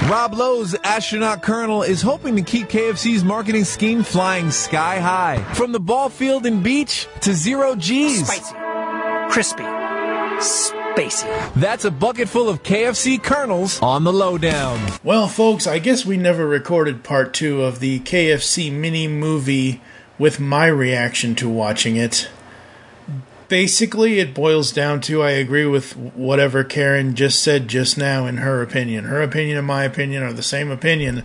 Rob 0.08 0.36
Lowe's 0.36 0.76
astronaut 0.84 1.42
colonel 1.42 1.82
is 1.82 2.04
hoping 2.04 2.36
to 2.36 2.44
keep 2.44 2.68
KFC's 2.68 3.24
marketing 3.24 3.64
scheme 3.64 4.04
flying 4.04 4.52
sky 4.52 5.00
high. 5.00 5.42
From 5.56 5.72
the 5.72 5.80
ball 5.80 6.10
field 6.10 6.46
and 6.46 6.64
beach 6.64 7.08
to 7.22 7.34
zero 7.34 7.76
G's. 7.76 8.24
Spicy. 8.24 8.54
Crispy. 9.32 9.64
Spacey. 9.64 11.54
That's 11.56 11.86
a 11.86 11.92
bucket 11.92 12.30
full 12.30 12.50
of 12.50 12.62
KFC 12.62 13.22
kernels 13.22 13.82
on 13.82 14.04
the 14.04 14.14
lowdown. 14.14 14.80
Well, 15.04 15.28
folks, 15.28 15.66
I 15.66 15.80
guess 15.80 16.06
we 16.06 16.18
never 16.18 16.46
recorded 16.46 17.04
part 17.04 17.34
two 17.34 17.64
of 17.64 17.80
the 17.80 18.00
KFC 18.02 18.72
mini 18.72 19.08
movie 19.08 19.82
with 20.20 20.40
my 20.40 20.68
reaction 20.68 21.34
to 21.36 21.50
watching 21.50 21.96
it. 21.96 22.30
Basically, 23.48 24.20
it 24.20 24.34
boils 24.34 24.72
down 24.72 25.02
to 25.02 25.22
I 25.22 25.32
agree 25.32 25.66
with 25.66 25.96
whatever 25.96 26.64
Karen 26.64 27.16
just 27.16 27.44
said 27.44 27.68
just 27.68 27.98
now 27.98 28.26
in 28.26 28.38
her 28.38 28.62
opinion. 28.62 29.06
Her 29.06 29.22
opinion 29.22 29.58
and 29.58 29.68
my 29.68 29.84
opinion 29.84 30.24
are 30.24 30.34
the 30.34 30.42
same 30.42 30.72
opinion 30.72 31.24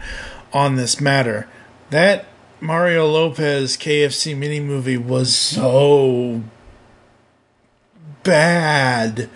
on 0.52 0.76
this 0.76 1.00
matter. 1.00 1.48
That 1.90 2.26
Mario 2.60 3.06
Lopez 3.06 3.76
KFC 3.76 4.36
mini 4.36 4.60
movie 4.60 4.98
was 4.98 5.34
so 5.34 6.42
bad. 8.22 9.30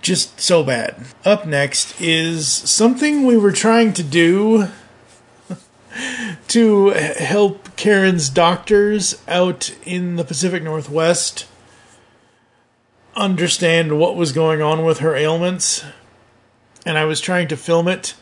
Just 0.00 0.40
so 0.40 0.62
bad. 0.62 1.06
Up 1.24 1.46
next 1.46 2.00
is 2.00 2.48
something 2.48 3.24
we 3.24 3.36
were 3.36 3.52
trying 3.52 3.92
to 3.94 4.02
do 4.02 4.68
to 6.48 6.88
help 6.90 7.76
Karen's 7.76 8.28
doctors 8.28 9.20
out 9.26 9.74
in 9.84 10.16
the 10.16 10.24
Pacific 10.24 10.62
Northwest 10.62 11.46
understand 13.14 13.98
what 13.98 14.16
was 14.16 14.32
going 14.32 14.62
on 14.62 14.84
with 14.84 14.98
her 14.98 15.14
ailments. 15.14 15.84
And 16.84 16.98
I 16.98 17.04
was 17.04 17.20
trying 17.20 17.48
to 17.48 17.56
film 17.56 17.88
it, 17.88 18.14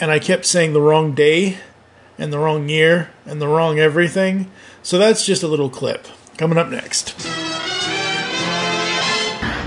and 0.00 0.10
I 0.10 0.18
kept 0.18 0.44
saying 0.44 0.72
the 0.72 0.80
wrong 0.80 1.14
day, 1.14 1.58
and 2.18 2.32
the 2.32 2.38
wrong 2.38 2.68
year, 2.68 3.10
and 3.24 3.40
the 3.40 3.48
wrong 3.48 3.78
everything. 3.78 4.50
So 4.82 4.98
that's 4.98 5.24
just 5.24 5.42
a 5.42 5.48
little 5.48 5.70
clip. 5.70 6.06
Coming 6.36 6.58
up 6.58 6.68
next. 6.68 7.14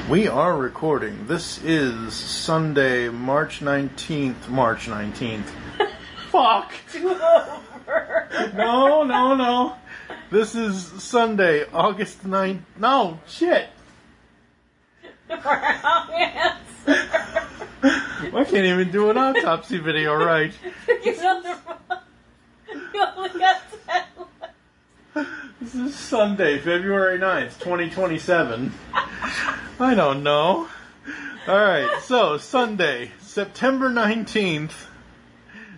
We 0.09 0.27
are 0.27 0.55
recording. 0.55 1.25
This 1.25 1.63
is 1.63 2.13
Sunday, 2.13 3.09
March 3.09 3.61
19th. 3.61 4.49
March 4.49 4.85
19th. 4.85 5.49
Fuck! 6.29 6.73
no, 8.53 9.03
no, 9.03 9.35
no. 9.35 9.75
This 10.29 10.53
is 10.53 10.85
Sunday, 11.01 11.65
August 11.73 12.23
9th. 12.23 12.61
No, 12.77 13.19
shit! 13.25 13.69
I 18.35 18.43
can't 18.43 18.65
even 18.65 18.91
do 18.91 19.09
an 19.09 19.17
autopsy 19.17 19.77
video 19.79 20.13
right. 20.15 20.53
This 25.61 25.73
is 25.73 25.95
Sunday, 25.95 26.59
February 26.59 27.17
9th, 27.17 27.59
2027. 27.59 28.71
I 28.93 29.95
don't 29.95 30.21
know. 30.21 30.67
Alright, 31.47 32.01
so 32.03 32.37
Sunday, 32.37 33.11
September 33.19 33.89
19th, 33.89 34.73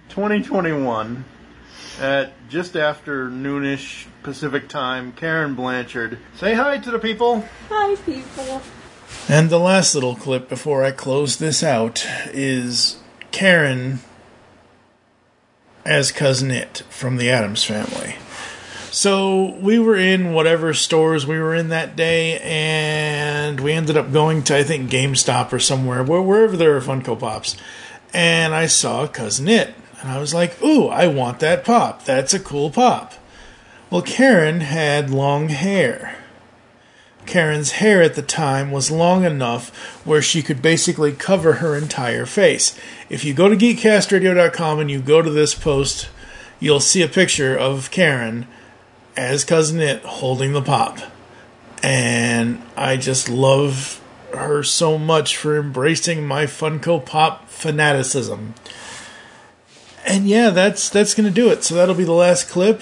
2021, 0.10 1.24
at 2.00 2.34
just 2.50 2.76
after 2.76 3.30
noonish 3.30 4.08
Pacific 4.24 4.67
time, 4.67 5.13
Karen 5.13 5.56
Blanchard. 5.56 6.20
Say 6.36 6.54
hi 6.54 6.80
to 6.80 6.91
the 6.91 7.00
people. 7.00 7.46
Hi, 7.70 7.96
people. 7.96 8.62
And 9.30 9.50
the 9.50 9.60
last 9.60 9.94
little 9.94 10.16
clip 10.16 10.48
before 10.48 10.84
I 10.84 10.92
close 10.92 11.38
this 11.38 11.62
out 11.62 12.06
is 12.28 12.98
Karen 13.32 14.00
as 15.86 16.12
Cousin 16.12 16.52
It 16.52 16.84
from 16.90 17.18
the 17.18 17.30
Addams 17.30 17.64
family. 17.64 18.16
So 18.92 19.56
we 19.60 19.80
were 19.80 19.98
in 19.98 20.34
whatever 20.34 20.74
stores 20.74 21.28
we 21.28 21.40
were 21.40 21.54
in 21.54 21.70
that 21.70 21.96
day, 21.96 22.40
and 22.40 23.60
we 23.60 23.74
ended 23.74 23.98
up 23.98 24.12
going 24.12 24.44
to 24.44 24.58
I 24.58 24.64
think 24.64 24.90
GameStop 24.90 25.52
or 25.54 25.60
somewhere, 25.60 26.04
wherever 26.04 26.58
there 26.58 26.76
are 26.76 26.82
Funko 26.82 27.20
Pops, 27.20 27.58
and 28.14 28.56
I 28.56 28.68
saw 28.68 29.08
Cousin 29.08 29.48
It, 29.48 29.76
and 30.02 30.10
I 30.10 30.20
was 30.20 30.34
like, 30.34 30.62
"Ooh, 30.64 30.88
I 30.88 31.08
want 31.08 31.40
that 31.40 31.66
pop. 31.66 32.06
That's 32.06 32.34
a 32.34 32.40
cool 32.40 32.70
pop." 32.70 33.14
Well, 33.90 34.02
Karen 34.02 34.62
had 34.62 35.10
long 35.10 35.50
hair. 35.50 36.16
Karen's 37.28 37.74
hair 37.74 38.02
at 38.02 38.16
the 38.16 38.22
time 38.22 38.72
was 38.72 38.90
long 38.90 39.24
enough 39.24 39.70
where 40.06 40.22
she 40.22 40.42
could 40.42 40.62
basically 40.62 41.12
cover 41.12 41.54
her 41.54 41.76
entire 41.76 42.26
face. 42.26 42.78
If 43.10 43.24
you 43.24 43.34
go 43.34 43.50
to 43.50 43.56
geekcastradio.com 43.56 44.80
and 44.80 44.90
you 44.90 45.02
go 45.02 45.22
to 45.22 45.30
this 45.30 45.54
post, 45.54 46.10
you'll 46.60 46.80
see 46.80 47.02
a 47.02 47.08
picture 47.08 47.56
of 47.56 47.92
Karen 47.92 48.48
as 49.16 49.44
Cousin 49.44 49.80
It 49.80 50.04
holding 50.04 50.54
the 50.54 50.62
pop. 50.62 51.00
And 51.84 52.62
I 52.76 52.98
just 52.98 53.30
love 53.30 54.02
her 54.34 54.63
so 54.63 54.98
much 54.98 55.38
for 55.38 55.58
embracing 55.58 56.26
my 56.26 56.46
Funko 56.46 57.06
Pop 57.06 57.50
fanaticism. 57.50 58.54
And 60.06 60.28
yeah, 60.28 60.50
that's 60.52 60.90
that's 60.90 61.13
gonna 61.13 61.32
do 61.32 61.50
it. 61.50 61.63
So 61.63 61.76
that'll 61.76 61.96
be 61.96 62.04
the 62.04 62.13
last 62.13 62.50
clip. 62.50 62.82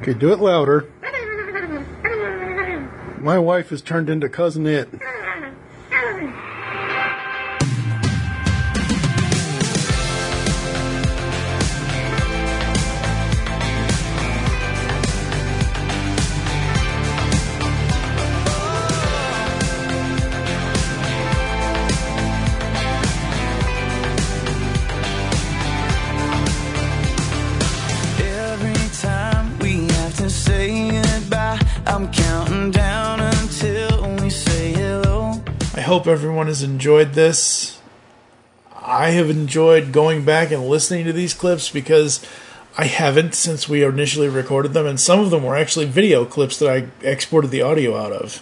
Okay, 0.00 0.14
do 0.14 0.32
it 0.32 0.38
louder. 0.38 0.88
My 3.20 3.38
wife 3.38 3.70
has 3.70 3.82
turned 3.82 4.08
into 4.08 4.28
Cousin 4.28 4.66
It. 4.66 4.88
Counting 32.38 32.70
down 32.70 33.18
until 33.18 34.16
we 34.20 34.30
say 34.30 34.72
hello. 34.72 35.42
I 35.74 35.80
hope 35.80 36.06
everyone 36.06 36.46
has 36.46 36.62
enjoyed 36.62 37.14
this. 37.14 37.80
I 38.72 39.10
have 39.10 39.28
enjoyed 39.28 39.90
going 39.90 40.24
back 40.24 40.52
and 40.52 40.68
listening 40.68 41.04
to 41.06 41.12
these 41.12 41.34
clips 41.34 41.68
because 41.68 42.24
I 42.76 42.84
haven't 42.84 43.34
since 43.34 43.68
we 43.68 43.82
initially 43.82 44.28
recorded 44.28 44.72
them, 44.72 44.86
and 44.86 45.00
some 45.00 45.18
of 45.18 45.30
them 45.30 45.42
were 45.42 45.56
actually 45.56 45.86
video 45.86 46.24
clips 46.24 46.60
that 46.60 46.70
I 46.70 46.86
exported 47.04 47.50
the 47.50 47.62
audio 47.62 47.96
out 47.96 48.12
of. 48.12 48.40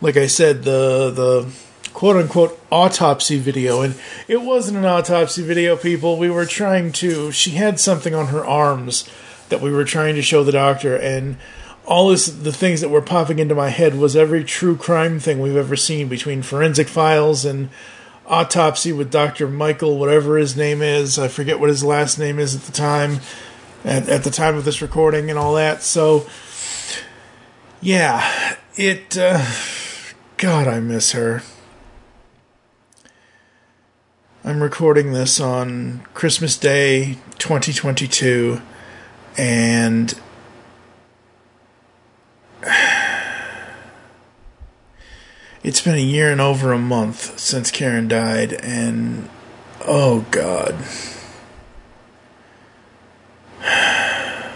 Like 0.00 0.16
I 0.16 0.28
said, 0.28 0.62
the 0.62 1.10
the 1.10 1.52
quote 1.92 2.14
unquote 2.14 2.56
autopsy 2.70 3.38
video, 3.40 3.82
and 3.82 3.96
it 4.28 4.42
wasn't 4.42 4.78
an 4.78 4.84
autopsy 4.84 5.42
video, 5.42 5.76
people. 5.76 6.18
We 6.18 6.30
were 6.30 6.46
trying 6.46 6.92
to. 6.92 7.32
She 7.32 7.50
had 7.52 7.80
something 7.80 8.14
on 8.14 8.28
her 8.28 8.44
arms 8.44 9.08
that 9.48 9.60
we 9.60 9.72
were 9.72 9.84
trying 9.84 10.14
to 10.14 10.22
show 10.22 10.44
the 10.44 10.52
doctor, 10.52 10.94
and 10.94 11.36
all 11.84 12.08
this, 12.08 12.26
the 12.26 12.52
things 12.52 12.80
that 12.80 12.90
were 12.90 13.02
popping 13.02 13.38
into 13.38 13.54
my 13.54 13.70
head 13.70 13.96
was 13.96 14.14
every 14.14 14.44
true 14.44 14.76
crime 14.76 15.18
thing 15.18 15.40
we've 15.40 15.56
ever 15.56 15.76
seen 15.76 16.08
between 16.08 16.42
forensic 16.42 16.88
files 16.88 17.44
and 17.44 17.70
autopsy 18.26 18.92
with 18.92 19.10
Dr. 19.10 19.48
Michael, 19.48 19.98
whatever 19.98 20.36
his 20.36 20.56
name 20.56 20.80
is. 20.80 21.18
I 21.18 21.28
forget 21.28 21.58
what 21.58 21.68
his 21.68 21.82
last 21.82 22.18
name 22.18 22.38
is 22.38 22.54
at 22.54 22.62
the 22.62 22.72
time, 22.72 23.20
at, 23.84 24.08
at 24.08 24.24
the 24.24 24.30
time 24.30 24.56
of 24.56 24.64
this 24.64 24.80
recording 24.80 25.28
and 25.28 25.38
all 25.38 25.54
that. 25.54 25.82
So, 25.82 26.26
yeah, 27.80 28.56
it, 28.76 29.18
uh, 29.18 29.44
God, 30.36 30.68
I 30.68 30.78
miss 30.78 31.12
her. 31.12 31.42
I'm 34.44 34.62
recording 34.62 35.12
this 35.12 35.40
on 35.40 36.02
Christmas 36.14 36.56
Day 36.56 37.18
2022, 37.38 38.60
and 39.36 40.20
it's 45.62 45.80
been 45.80 45.94
a 45.94 45.98
year 45.98 46.30
and 46.30 46.40
over 46.40 46.72
a 46.72 46.78
month 46.78 47.38
since 47.38 47.70
Karen 47.70 48.08
died, 48.08 48.52
and 48.52 49.28
oh 49.86 50.24
god. 50.30 50.76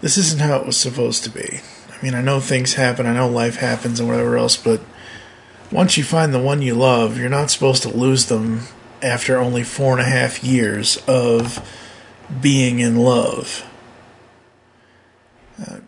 This 0.00 0.16
isn't 0.16 0.40
how 0.40 0.58
it 0.58 0.64
was 0.64 0.76
supposed 0.76 1.24
to 1.24 1.30
be. 1.30 1.58
I 1.90 2.04
mean, 2.04 2.14
I 2.14 2.20
know 2.20 2.38
things 2.38 2.74
happen, 2.74 3.04
I 3.04 3.14
know 3.14 3.28
life 3.28 3.56
happens 3.56 3.98
and 3.98 4.08
whatever 4.08 4.36
else, 4.36 4.56
but 4.56 4.80
once 5.72 5.98
you 5.98 6.04
find 6.04 6.32
the 6.32 6.38
one 6.38 6.62
you 6.62 6.74
love, 6.74 7.18
you're 7.18 7.28
not 7.28 7.50
supposed 7.50 7.82
to 7.82 7.88
lose 7.88 8.26
them 8.26 8.60
after 9.02 9.38
only 9.38 9.64
four 9.64 9.92
and 9.92 10.00
a 10.00 10.08
half 10.08 10.44
years 10.44 11.02
of 11.08 11.68
being 12.40 12.78
in 12.78 12.96
love. 12.96 13.64
Uh, 15.60 15.78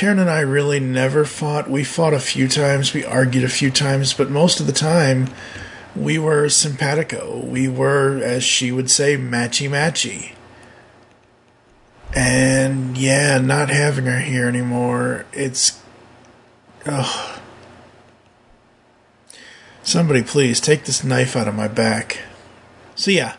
Karen 0.00 0.18
and 0.18 0.30
I 0.30 0.40
really 0.40 0.80
never 0.80 1.26
fought. 1.26 1.68
We 1.68 1.84
fought 1.84 2.14
a 2.14 2.20
few 2.20 2.48
times, 2.48 2.94
we 2.94 3.04
argued 3.04 3.44
a 3.44 3.50
few 3.50 3.70
times, 3.70 4.14
but 4.14 4.30
most 4.30 4.58
of 4.58 4.66
the 4.66 4.72
time 4.72 5.28
we 5.94 6.18
were 6.18 6.48
simpatico. 6.48 7.44
We 7.44 7.68
were, 7.68 8.18
as 8.22 8.42
she 8.42 8.72
would 8.72 8.90
say, 8.90 9.18
matchy 9.18 9.68
matchy. 9.68 10.32
And 12.14 12.96
yeah, 12.96 13.36
not 13.40 13.68
having 13.68 14.06
her 14.06 14.20
here 14.20 14.48
anymore, 14.48 15.26
it's. 15.34 15.82
Ugh. 16.86 17.38
Somebody 19.82 20.22
please 20.22 20.62
take 20.62 20.86
this 20.86 21.04
knife 21.04 21.36
out 21.36 21.46
of 21.46 21.54
my 21.54 21.68
back. 21.68 22.20
So 22.94 23.10
yeah, 23.10 23.36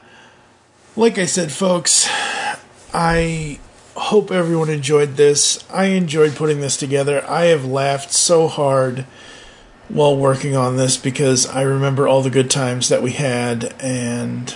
like 0.96 1.18
I 1.18 1.26
said, 1.26 1.52
folks, 1.52 2.08
I 2.94 3.60
hope 3.96 4.32
everyone 4.32 4.70
enjoyed 4.70 5.16
this. 5.16 5.64
I 5.70 5.86
enjoyed 5.86 6.36
putting 6.36 6.62
this 6.62 6.78
together. 6.78 7.24
I 7.30 7.46
have 7.46 7.66
laughed 7.66 8.12
so 8.12 8.48
hard 8.48 9.06
while 9.90 10.16
working 10.16 10.56
on 10.56 10.78
this 10.78 10.98
because 10.98 11.46
I 11.46 11.62
remember 11.62 12.08
all 12.08 12.22
the 12.22 12.30
good 12.30 12.50
times 12.50 12.90
that 12.90 13.04
we 13.04 13.12
had 13.12 13.76
and 13.82 14.56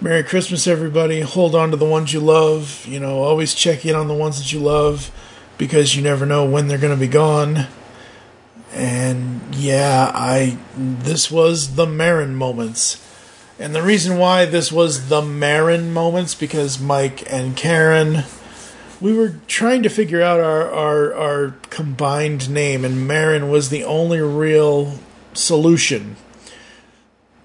Merry 0.00 0.22
Christmas 0.22 0.66
everybody. 0.66 1.20
Hold 1.20 1.54
on 1.54 1.70
to 1.70 1.76
the 1.76 1.84
ones 1.84 2.12
you 2.12 2.20
love. 2.20 2.84
You 2.86 3.00
know, 3.00 3.22
always 3.22 3.54
check 3.54 3.86
in 3.86 3.94
on 3.94 4.08
the 4.08 4.14
ones 4.14 4.38
that 4.38 4.52
you 4.52 4.60
love 4.60 5.10
because 5.56 5.96
you 5.96 6.02
never 6.02 6.26
know 6.26 6.44
when 6.44 6.68
they're 6.68 6.78
going 6.78 6.94
to 6.94 7.00
be 7.00 7.08
gone. 7.08 7.68
And 8.72 9.54
yeah, 9.54 10.10
I 10.14 10.58
this 10.76 11.30
was 11.30 11.76
the 11.76 11.86
Maren 11.86 12.34
moments. 12.34 13.03
And 13.58 13.74
the 13.74 13.82
reason 13.82 14.18
why 14.18 14.46
this 14.46 14.72
was 14.72 15.08
the 15.08 15.22
Maren 15.22 15.92
moments 15.92 16.34
because 16.34 16.80
Mike 16.80 17.30
and 17.32 17.56
Karen 17.56 18.24
we 19.00 19.12
were 19.12 19.34
trying 19.46 19.82
to 19.82 19.88
figure 19.88 20.22
out 20.22 20.40
our, 20.40 20.70
our 20.70 21.14
our 21.14 21.54
combined 21.70 22.48
name 22.50 22.84
and 22.84 23.06
Maren 23.06 23.50
was 23.50 23.68
the 23.68 23.84
only 23.84 24.20
real 24.20 24.98
solution. 25.34 26.16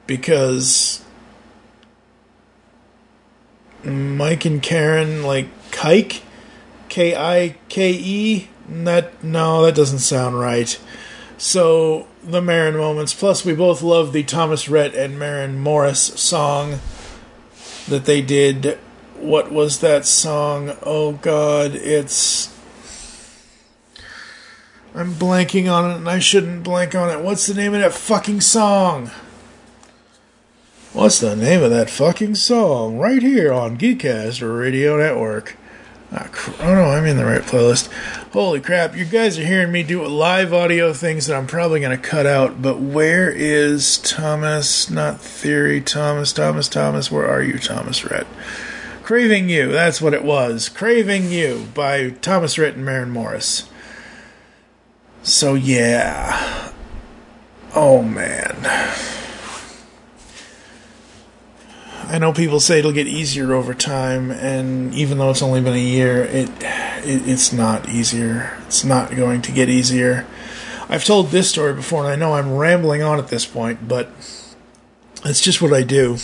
Because 0.08 1.04
Mike 3.84 4.46
and 4.46 4.62
Karen 4.62 5.24
like 5.24 5.48
Kike? 5.72 6.22
K 6.88 7.16
I 7.16 7.56
K 7.68 7.92
E? 7.92 8.48
That 8.68 9.24
no 9.24 9.64
that 9.64 9.76
doesn't 9.76 10.00
sound 10.00 10.40
right 10.40 10.80
so 11.40 12.06
the 12.22 12.42
Maren 12.42 12.76
moments. 12.76 13.14
Plus, 13.14 13.46
we 13.46 13.56
both 13.56 13.82
love 13.82 14.14
the 14.14 14.24
Thomas 14.24 14.70
Rhett 14.70 14.94
and 14.94 15.18
Maren 15.18 15.58
Morris 15.58 16.02
song 16.20 16.80
that 17.88 18.06
they 18.06 18.22
did. 18.22 18.78
What 19.18 19.52
was 19.52 19.80
that 19.80 20.06
song? 20.06 20.78
Oh 20.84 21.14
God, 21.14 21.76
it's. 21.76 22.56
I'm 24.94 25.14
blanking 25.14 25.72
on 25.72 25.90
it, 25.90 25.96
and 25.96 26.10
I 26.10 26.20
shouldn't 26.20 26.64
blank 26.64 26.94
on 26.94 27.10
it. 27.10 27.24
What's 27.24 27.48
the 27.48 27.54
name 27.54 27.74
of 27.74 27.80
that 27.80 27.94
fucking 27.94 28.42
song? 28.42 29.12
What's 30.92 31.20
the 31.20 31.36
name 31.36 31.64
of 31.64 31.70
that 31.70 31.90
fucking 31.90 32.36
song? 32.36 32.98
Right 32.98 33.22
here 33.22 33.54
on 33.54 33.78
Geekcast 33.78 34.42
Radio 34.42 34.98
Network. 34.98 35.56
Ah, 36.12 36.28
cr- 36.32 36.52
oh 36.62 36.74
no, 36.74 36.86
I'm 36.86 37.06
in 37.06 37.18
the 37.18 37.26
right 37.26 37.42
playlist. 37.42 37.92
Holy 38.34 38.60
crap, 38.60 38.96
you 38.96 39.06
guys 39.06 39.38
are 39.38 39.46
hearing 39.46 39.72
me 39.72 39.84
do 39.84 40.04
live 40.06 40.54
audio 40.54 40.92
things 40.92 41.28
that 41.28 41.36
I'm 41.36 41.46
probably 41.46 41.80
going 41.82 41.96
to 41.96 42.04
cut 42.04 42.26
out, 42.26 42.62
but 42.62 42.80
where 42.80 43.32
is 43.32 44.00
Thomas? 44.00 44.90
Not 44.90 45.22
Theory, 45.22 45.82
Thomas, 45.82 46.34
Thomas, 46.34 46.68
Thomas. 46.68 47.12
Where 47.12 47.30
are 47.30 47.44
you, 47.44 47.60
Thomas 47.60 48.04
Rhett? 48.04 48.26
Craving 49.04 49.50
You, 49.50 49.72
that's 49.72 50.02
what 50.02 50.14
it 50.16 50.24
was. 50.24 50.68
Craving 50.68 51.32
You 51.32 51.68
by 51.76 52.10
Thomas 52.10 52.58
Rhett 52.58 52.76
and 52.76 52.86
Maren 52.86 53.12
Morris. 53.12 53.70
So 55.22 55.54
yeah. 55.54 56.72
Oh 57.76 58.02
man. 58.02 59.19
I 62.12 62.18
know 62.18 62.34
people 62.34 62.60
say 62.60 62.80
it'll 62.80 62.92
get 62.92 63.06
easier 63.06 63.54
over 63.54 63.76
time, 63.76 64.32
and 64.32 64.92
even 64.96 65.20
though 65.20 65.30
it's 65.30 65.44
only 65.44 65.62
been 65.62 65.76
a 65.76 65.78
year, 65.78 66.24
it, 66.24 66.50
it 66.60 67.28
it's 67.28 67.54
not 67.54 67.88
easier. 67.88 68.58
It's 68.66 68.84
not 68.84 69.16
going 69.16 69.44
to 69.44 69.52
get 69.52 69.70
easier. 69.70 70.26
I've 70.90 71.06
told 71.06 71.28
this 71.28 71.52
story 71.52 71.76
before, 71.76 72.06
and 72.06 72.12
I 72.12 72.16
know 72.16 72.34
I'm 72.34 72.56
rambling 72.56 73.04
on 73.04 73.20
at 73.20 73.28
this 73.28 73.46
point, 73.46 73.88
but 73.88 74.08
it's 75.24 75.40
just 75.40 75.62
what 75.62 75.72
I 75.72 75.84
do. 75.84 76.18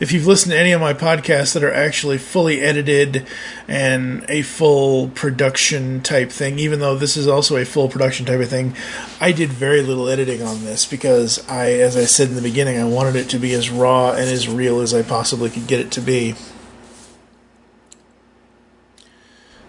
If 0.00 0.10
you've 0.10 0.26
listened 0.26 0.52
to 0.52 0.58
any 0.58 0.72
of 0.72 0.80
my 0.80 0.92
podcasts 0.92 1.54
that 1.54 1.62
are 1.62 1.72
actually 1.72 2.18
fully 2.18 2.60
edited 2.60 3.26
and 3.68 4.24
a 4.28 4.42
full 4.42 5.08
production 5.10 6.00
type 6.00 6.30
thing, 6.30 6.58
even 6.58 6.80
though 6.80 6.96
this 6.96 7.16
is 7.16 7.28
also 7.28 7.56
a 7.56 7.64
full 7.64 7.88
production 7.88 8.26
type 8.26 8.40
of 8.40 8.48
thing, 8.48 8.74
I 9.20 9.32
did 9.32 9.50
very 9.50 9.82
little 9.82 10.08
editing 10.08 10.42
on 10.42 10.64
this 10.64 10.84
because 10.84 11.48
I, 11.48 11.72
as 11.72 11.96
I 11.96 12.04
said 12.04 12.28
in 12.28 12.34
the 12.34 12.42
beginning, 12.42 12.78
I 12.78 12.84
wanted 12.84 13.16
it 13.16 13.28
to 13.30 13.38
be 13.38 13.52
as 13.54 13.70
raw 13.70 14.10
and 14.10 14.28
as 14.28 14.48
real 14.48 14.80
as 14.80 14.92
I 14.92 15.02
possibly 15.02 15.50
could 15.50 15.66
get 15.66 15.80
it 15.80 15.92
to 15.92 16.00
be. 16.00 16.34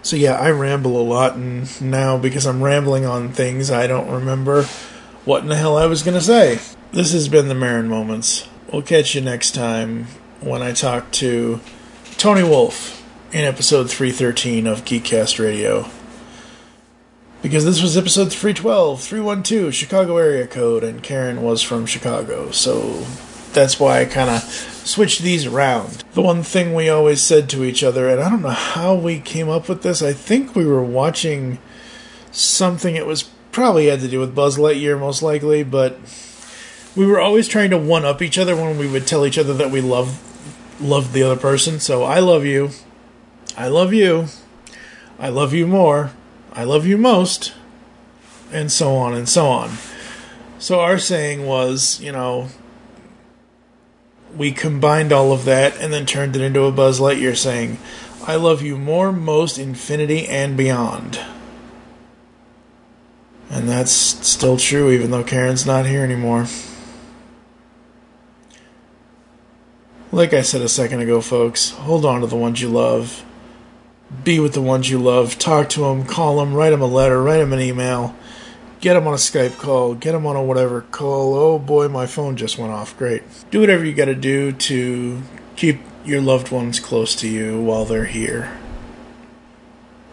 So 0.01 0.17
yeah, 0.17 0.33
I 0.33 0.51
ramble 0.51 0.99
a 0.99 1.01
lot, 1.01 1.35
and 1.35 1.81
now 1.81 2.17
because 2.17 2.45
I'm 2.45 2.61
rambling 2.61 3.05
on 3.05 3.31
things, 3.31 3.71
I 3.71 3.87
don't 3.87 4.11
remember 4.11 4.63
what 5.23 5.43
in 5.43 5.49
the 5.49 5.55
hell 5.55 5.77
I 5.77 5.85
was 5.85 6.03
going 6.03 6.17
to 6.17 6.21
say. 6.21 6.59
This 6.91 7.13
has 7.13 7.29
been 7.29 7.47
the 7.47 7.55
Maren 7.55 7.87
Moments. 7.87 8.49
We'll 8.73 8.81
catch 8.81 9.13
you 9.13 9.21
next 9.21 9.51
time 9.51 10.05
when 10.41 10.63
I 10.63 10.71
talk 10.71 11.11
to 11.11 11.59
Tony 12.17 12.41
Wolf 12.41 13.07
in 13.31 13.45
episode 13.45 13.87
313 13.87 14.65
of 14.65 14.83
Geekcast 14.83 15.37
Radio. 15.37 15.85
Because 17.43 17.65
this 17.65 17.83
was 17.83 17.95
episode 17.95 18.33
312, 18.33 18.99
312, 18.99 19.75
Chicago 19.75 20.17
area 20.17 20.47
code, 20.47 20.83
and 20.83 21.03
Karen 21.03 21.43
was 21.43 21.61
from 21.61 21.85
Chicago, 21.85 22.49
so 22.49 23.05
that's 23.53 23.79
why 23.79 24.01
I 24.01 24.05
kind 24.05 24.31
of 24.31 24.41
switched 24.41 25.21
these 25.21 25.45
around. 25.45 26.03
The 26.13 26.23
one 26.23 26.41
thing 26.41 26.73
we 26.73 26.89
always 26.89 27.21
said 27.21 27.51
to 27.51 27.63
each 27.63 27.83
other, 27.83 28.09
and 28.09 28.19
I 28.21 28.29
don't 28.31 28.41
know 28.41 28.49
how 28.49 28.95
we 28.95 29.19
came 29.19 29.49
up 29.49 29.69
with 29.69 29.83
this, 29.83 30.01
I 30.01 30.13
think 30.13 30.55
we 30.55 30.65
were 30.65 30.83
watching 30.83 31.59
something, 32.31 32.95
it 32.95 33.05
was 33.05 33.21
probably 33.51 33.85
had 33.85 33.99
to 33.99 34.07
do 34.07 34.19
with 34.19 34.33
Buzz 34.33 34.57
Lightyear, 34.57 34.99
most 34.99 35.21
likely, 35.21 35.61
but 35.61 35.99
we 36.95 37.05
were 37.05 37.19
always 37.19 37.47
trying 37.47 37.71
to 37.71 37.77
one 37.77 38.05
up 38.05 38.21
each 38.21 38.37
other 38.37 38.55
when 38.55 38.77
we 38.77 38.87
would 38.87 39.07
tell 39.07 39.25
each 39.25 39.37
other 39.37 39.53
that 39.53 39.71
we 39.71 39.81
love 39.81 40.21
loved 40.79 41.13
the 41.13 41.23
other 41.23 41.39
person. 41.39 41.79
So 41.79 42.03
I 42.03 42.19
love 42.19 42.45
you. 42.45 42.71
I 43.57 43.67
love 43.67 43.93
you. 43.93 44.27
I 45.19 45.29
love 45.29 45.53
you 45.53 45.67
more. 45.67 46.11
I 46.51 46.63
love 46.63 46.85
you 46.85 46.97
most. 46.97 47.53
And 48.51 48.71
so 48.71 48.95
on 48.95 49.13
and 49.13 49.27
so 49.27 49.47
on. 49.47 49.77
So 50.59 50.79
our 50.79 50.99
saying 50.99 51.45
was, 51.45 51.99
you 51.99 52.11
know, 52.11 52.49
we 54.35 54.51
combined 54.51 55.11
all 55.11 55.31
of 55.31 55.45
that 55.45 55.79
and 55.79 55.93
then 55.93 56.05
turned 56.05 56.35
it 56.35 56.41
into 56.41 56.63
a 56.63 56.71
Buzz 56.71 56.99
Lightyear 56.99 57.35
saying, 57.35 57.77
I 58.25 58.35
love 58.35 58.61
you 58.61 58.77
more, 58.77 59.11
most, 59.11 59.57
infinity, 59.57 60.27
and 60.27 60.55
beyond. 60.55 61.19
And 63.49 63.67
that's 63.67 63.91
still 63.91 64.57
true, 64.57 64.91
even 64.91 65.11
though 65.11 65.23
Karen's 65.23 65.65
not 65.65 65.85
here 65.85 66.03
anymore. 66.03 66.47
Like 70.13 70.31
I 70.31 70.43
said 70.43 70.61
a 70.61 70.69
second 70.69 70.99
ago, 70.99 71.21
folks, 71.21 71.71
hold 71.71 72.05
on 72.05 72.21
to 72.21 72.27
the 72.27 72.35
ones 72.35 72.61
you 72.61 72.69
love. 72.69 73.25
Be 74.23 74.39
with 74.39 74.53
the 74.53 74.61
ones 74.61 74.87
you 74.87 74.99
love. 74.99 75.39
Talk 75.39 75.69
to 75.69 75.79
them, 75.79 76.05
call 76.05 76.37
them, 76.37 76.53
write 76.53 76.69
them 76.69 76.83
a 76.83 76.85
letter, 76.85 77.19
write 77.19 77.39
them 77.39 77.51
an 77.51 77.59
email. 77.59 78.15
Get 78.79 78.93
them 78.93 79.07
on 79.07 79.15
a 79.15 79.17
Skype 79.17 79.57
call, 79.57 79.95
get 79.95 80.11
them 80.11 80.27
on 80.27 80.35
a 80.35 80.43
whatever 80.43 80.81
call. 80.81 81.33
Oh 81.33 81.57
boy, 81.57 81.87
my 81.87 82.05
phone 82.05 82.37
just 82.37 82.59
went 82.59 82.71
off. 82.71 82.95
Great. 82.95 83.23
Do 83.49 83.59
whatever 83.59 83.83
you 83.83 83.95
gotta 83.95 84.13
do 84.13 84.51
to 84.51 85.23
keep 85.55 85.81
your 86.05 86.21
loved 86.21 86.51
ones 86.51 86.79
close 86.79 87.15
to 87.15 87.27
you 87.27 87.59
while 87.59 87.85
they're 87.85 88.05
here. 88.05 88.55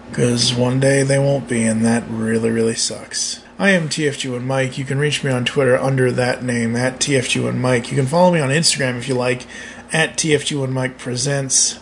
Because 0.09 0.55
one 0.55 0.81
day 0.81 1.03
they 1.03 1.19
won't 1.19 1.47
be, 1.47 1.63
and 1.65 1.85
that 1.85 2.05
really, 2.09 2.49
really 2.49 2.75
sucks. 2.75 3.45
I 3.59 3.73
am 3.73 3.91
TFG 3.91 4.35
and 4.35 4.47
Mike. 4.47 4.79
You 4.79 4.87
can 4.87 4.99
reach 4.99 5.23
me 5.23 5.31
on 5.31 5.45
Twitter 5.45 5.77
under 5.77 6.11
that 6.11 6.43
name, 6.43 6.75
at 6.75 6.99
TFG 6.99 7.47
and 7.47 7.61
Mike. 7.61 7.91
You 7.91 7.97
can 7.99 8.07
follow 8.07 8.33
me 8.33 8.41
on 8.41 8.49
Instagram 8.49 8.97
if 8.97 9.07
you 9.07 9.15
like, 9.15 9.47
at 9.93 10.17
TFG1 10.17 10.71
Mike 10.71 10.99
Presents. 10.99 11.81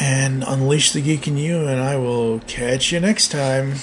And 0.00 0.42
unleash 0.46 0.92
the 0.92 1.02
geek 1.02 1.28
in 1.28 1.36
you, 1.36 1.66
and 1.66 1.80
I 1.80 1.96
will 1.96 2.40
catch 2.40 2.92
you 2.92 3.00
next 3.00 3.28
time. 3.28 3.74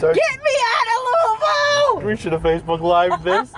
Get 0.00 0.42
me 0.44 0.54
out 0.64 0.86
of 0.94 0.98
Louisville! 1.08 2.06
We 2.06 2.16
should 2.16 2.32
have 2.32 2.42
Facebook 2.42 2.80
Live 2.80 3.24
this. 3.24 3.52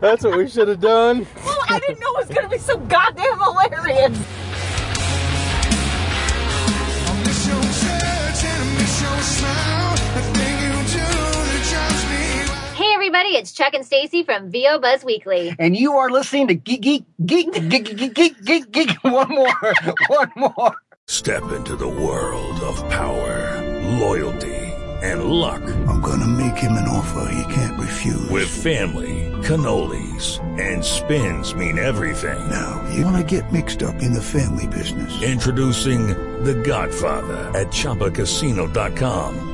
That's 0.00 0.24
what 0.24 0.36
we 0.36 0.48
should 0.48 0.68
have 0.68 0.80
done. 0.80 1.26
Well, 1.44 1.58
I 1.68 1.78
didn't 1.78 2.00
know 2.00 2.12
it 2.14 2.26
was 2.26 2.36
going 2.36 2.48
to 2.48 2.48
be 2.48 2.58
so 2.58 2.78
goddamn 2.78 3.38
hilarious. 3.38 4.18
Everybody, 12.94 13.30
it's 13.30 13.50
Chuck 13.50 13.74
and 13.74 13.84
Stacy 13.84 14.22
from 14.22 14.52
VO 14.52 14.78
Buzz 14.78 15.04
Weekly. 15.04 15.52
And 15.58 15.76
you 15.76 15.94
are 15.94 16.10
listening 16.10 16.46
to 16.46 16.54
Geek 16.54 16.80
Geek 16.80 17.04
Geek 17.26 17.52
Geek 17.52 17.96
Geek 17.96 18.14
Geek 18.14 18.44
Geek 18.44 18.70
Geek. 18.70 18.90
One 19.02 19.28
more, 19.30 19.74
one 20.06 20.30
more. 20.36 20.76
Step 21.08 21.50
into 21.50 21.74
the 21.74 21.88
world 21.88 22.58
of 22.60 22.76
power, 22.88 23.60
loyalty, 23.98 24.54
and 25.02 25.24
luck. 25.24 25.62
I'm 25.88 26.00
gonna 26.02 26.26
make 26.28 26.56
him 26.56 26.72
an 26.72 26.88
offer 26.88 27.28
he 27.32 27.52
can't 27.52 27.78
refuse. 27.80 28.30
With 28.30 28.48
family, 28.48 29.28
cannolis, 29.42 30.38
and 30.60 30.84
spins 30.84 31.54
mean 31.56 31.78
everything. 31.78 32.48
Now, 32.48 32.88
you 32.94 33.04
wanna 33.04 33.24
get 33.24 33.52
mixed 33.52 33.82
up 33.82 34.02
in 34.02 34.12
the 34.12 34.22
family 34.22 34.68
business. 34.68 35.20
Introducing 35.20 36.06
The 36.44 36.54
Godfather 36.54 37.50
at 37.58 37.68
ChumbaCasino.com. 37.68 39.53